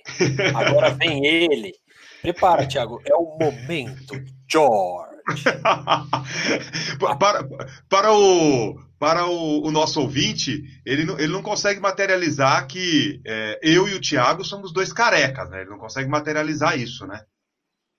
[0.55, 1.73] Agora vem ele.
[2.21, 4.13] Prepara, Thiago, é o momento,
[4.49, 5.09] George.
[7.19, 7.47] para,
[7.87, 13.59] para, o, para o, o, nosso ouvinte, ele não, ele não consegue materializar que é,
[13.61, 15.61] eu e o Thiago somos dois carecas, né?
[15.61, 17.21] Ele não consegue materializar isso, né?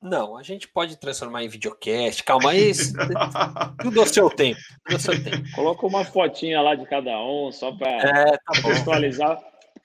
[0.02, 2.24] Não, a gente pode transformar em videocast.
[2.24, 2.72] Calma aí,
[3.82, 4.58] tudo ao seu tempo.
[4.84, 5.50] Tudo ao seu tempo.
[5.54, 9.38] Coloca uma fotinha lá de cada um, só para é, tá contextualizar.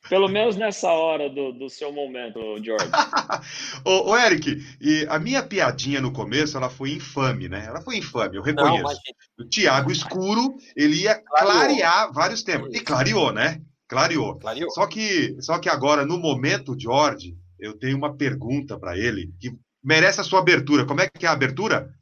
[0.08, 2.86] Pelo menos nessa hora do, do seu momento, George.
[3.84, 7.66] ô, ô, Eric, e a minha piadinha no começo, ela foi infame, né?
[7.66, 8.84] Ela foi infame, eu reconheço.
[8.84, 12.74] Não, o Tiago Escuro, ele ia clarear vários temas.
[12.74, 13.60] E clareou, né?
[13.88, 14.38] Clareou.
[14.38, 14.70] clareou.
[14.72, 19.52] Só, que, só que agora, no momento, George, eu tenho uma pergunta para ele que
[19.86, 20.86] merece a sua abertura.
[20.86, 21.94] Como é que é a abertura?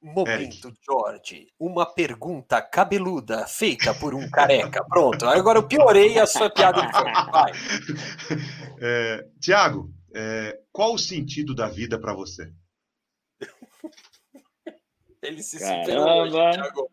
[0.00, 0.78] Momento, Eric.
[0.84, 1.48] George.
[1.58, 4.84] Uma pergunta cabeluda feita por um careca.
[4.84, 5.26] Pronto.
[5.26, 6.82] Agora eu piorei a sua piada.
[7.32, 7.52] Vai.
[8.86, 12.52] É, Tiago, é, qual o sentido da vida para você?
[15.22, 15.84] Ele se Caramba.
[15.84, 16.90] superou hoje, Thiago.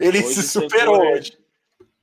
[0.00, 1.38] Ele hoje se superou hoje.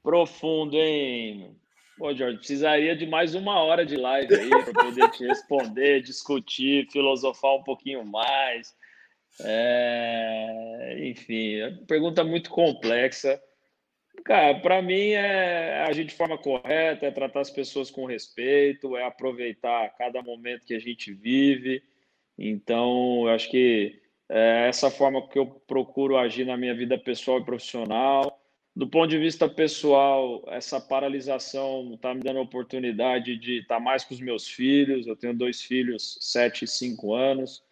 [0.01, 1.60] Profundo, hein?
[2.01, 6.89] Pô, Jorge, precisaria de mais uma hora de live aí para poder te responder, discutir,
[6.89, 8.75] filosofar um pouquinho mais.
[9.39, 13.39] É, enfim, é pergunta muito complexa.
[14.25, 19.05] Cara, para mim é agir de forma correta, é tratar as pessoas com respeito, é
[19.05, 21.83] aproveitar cada momento que a gente vive.
[22.35, 27.37] Então, eu acho que é essa forma que eu procuro agir na minha vida pessoal
[27.37, 28.40] e profissional.
[28.73, 33.81] Do ponto de vista pessoal, essa paralisação está me dando a oportunidade de estar tá
[33.81, 35.05] mais com os meus filhos.
[35.05, 37.63] Eu tenho dois filhos, sete e cinco anos.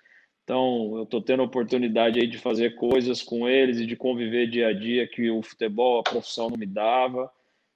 [0.44, 4.50] Então, eu estou tendo a oportunidade aí de fazer coisas com eles e de conviver
[4.50, 7.32] dia a dia que o futebol, a profissão não me dava.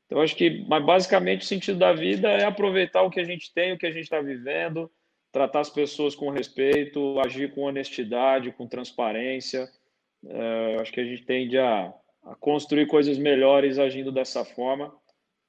[0.05, 3.53] Então, acho que, mas basicamente, o sentido da vida é aproveitar o que a gente
[3.53, 4.91] tem, o que a gente está vivendo,
[5.31, 9.69] tratar as pessoas com respeito, agir com honestidade, com transparência.
[10.25, 11.93] É, acho que a gente tende a,
[12.23, 14.93] a, construir coisas melhores agindo dessa forma.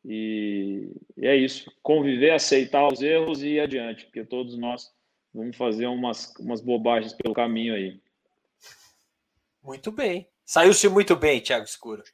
[0.05, 1.71] E, e é isso.
[1.83, 4.93] Conviver, aceitar os erros e ir adiante, porque todos nós
[5.35, 8.01] Vamos fazer umas, umas bobagens pelo caminho aí.
[9.63, 10.29] Muito bem.
[10.47, 12.05] Saiu-se muito bem, Thiago Escuro.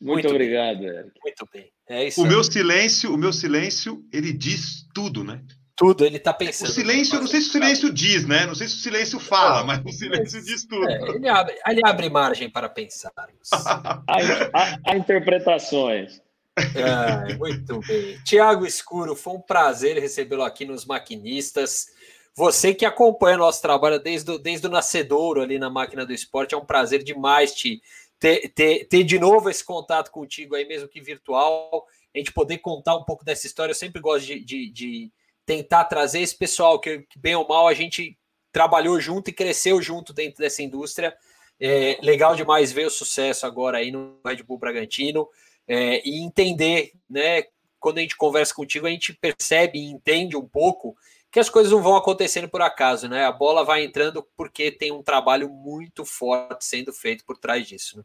[0.00, 0.88] Muito, muito obrigado, bem.
[0.88, 1.20] Eric.
[1.20, 1.72] Muito bem.
[1.88, 2.30] É isso o aí.
[2.30, 5.44] meu silêncio, o meu silêncio, ele diz tudo, né?
[5.76, 6.68] Tudo, ele está pensando.
[6.68, 8.46] O silêncio, não sei se o silêncio diz, né?
[8.46, 10.88] Não sei se o silêncio fala, mas o silêncio diz tudo.
[10.88, 13.12] É, ele, abre, ele abre margem para pensar.
[13.16, 16.22] há, interpretações.
[16.56, 18.22] É, muito bem.
[18.22, 21.88] Tiago Escuro, foi um prazer recebê-lo aqui nos Maquinistas.
[22.36, 26.54] Você que acompanha nosso trabalho desde, o, desde o nascedouro ali na máquina do esporte,
[26.54, 27.82] é um prazer demais te
[28.18, 32.58] ter, ter, ter de novo esse contato contigo aí, mesmo que virtual, a gente poder
[32.58, 33.72] contar um pouco dessa história.
[33.72, 35.12] Eu sempre gosto de, de, de
[35.46, 38.16] tentar trazer esse pessoal que, bem ou mal, a gente
[38.52, 41.14] trabalhou junto e cresceu junto dentro dessa indústria.
[41.60, 45.28] É legal demais ver o sucesso agora aí no Red Bull Bragantino
[45.66, 47.44] é, e entender, né?
[47.78, 50.96] Quando a gente conversa contigo, a gente percebe e entende um pouco
[51.30, 53.24] que as coisas não vão acontecendo por acaso, né?
[53.24, 57.98] A bola vai entrando porque tem um trabalho muito forte sendo feito por trás disso.
[57.98, 58.04] Né?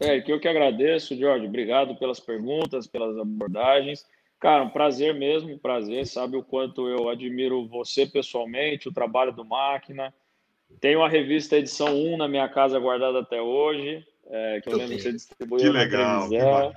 [0.00, 1.46] É, que eu que agradeço, Jorge.
[1.46, 4.06] Obrigado pelas perguntas, pelas abordagens.
[4.44, 6.06] Cara, um prazer mesmo, prazer.
[6.06, 10.12] Sabe o quanto eu admiro você pessoalmente, o trabalho do Máquina.
[10.80, 14.96] Tenho a revista edição 1 na minha casa guardada até hoje é, que eu lembro
[14.96, 16.72] que você distribuiu na legal, televisão.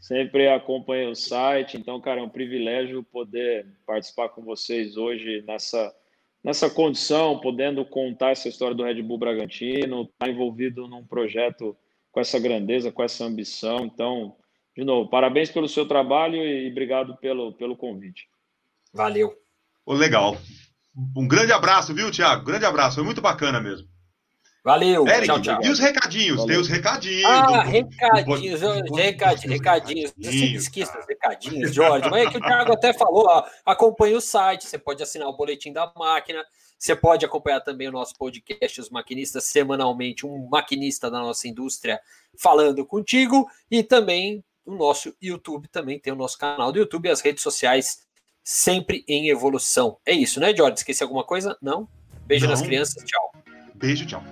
[0.00, 5.94] Sempre acompanha o site, então, cara, é um privilégio poder participar com vocês hoje nessa,
[6.42, 11.76] nessa condição, podendo contar essa história do Red Bull Bragantino, estar tá envolvido num projeto
[12.10, 13.84] com essa grandeza, com essa ambição.
[13.84, 14.34] Então,
[14.76, 18.26] de novo, parabéns pelo seu trabalho e obrigado pelo, pelo convite.
[18.92, 19.34] Valeu.
[19.84, 20.36] Oh, legal.
[21.16, 22.44] Um grande abraço, viu, Tiago?
[22.44, 23.88] Grande abraço, foi muito bacana mesmo.
[24.64, 25.06] Valeu.
[25.08, 25.60] Eric, tchau, tchau.
[25.62, 26.36] E os recadinhos?
[26.36, 26.46] Valeu.
[26.46, 27.24] Tem os recadinhos.
[27.24, 30.12] Ah, do, recadinhos, do, do, recadinhos, recadinhos.
[30.18, 32.08] Esqueço os recadinhos, Jorge.
[32.08, 35.36] Mas é que o Thiago até falou, ó, acompanhe o site, você pode assinar o
[35.36, 36.44] boletim da máquina,
[36.78, 42.00] você pode acompanhar também o nosso podcast, os maquinistas, semanalmente, um maquinista da nossa indústria
[42.38, 47.10] falando contigo, e também o nosso YouTube, também tem o nosso canal do YouTube e
[47.10, 48.06] as redes sociais
[48.44, 49.98] sempre em evolução.
[50.04, 50.78] É isso, né, Jorge?
[50.78, 51.56] Esqueci alguma coisa?
[51.60, 51.88] Não?
[52.26, 52.52] Beijo Não.
[52.52, 53.32] nas crianças, tchau.
[53.74, 54.22] Beijo, tchau.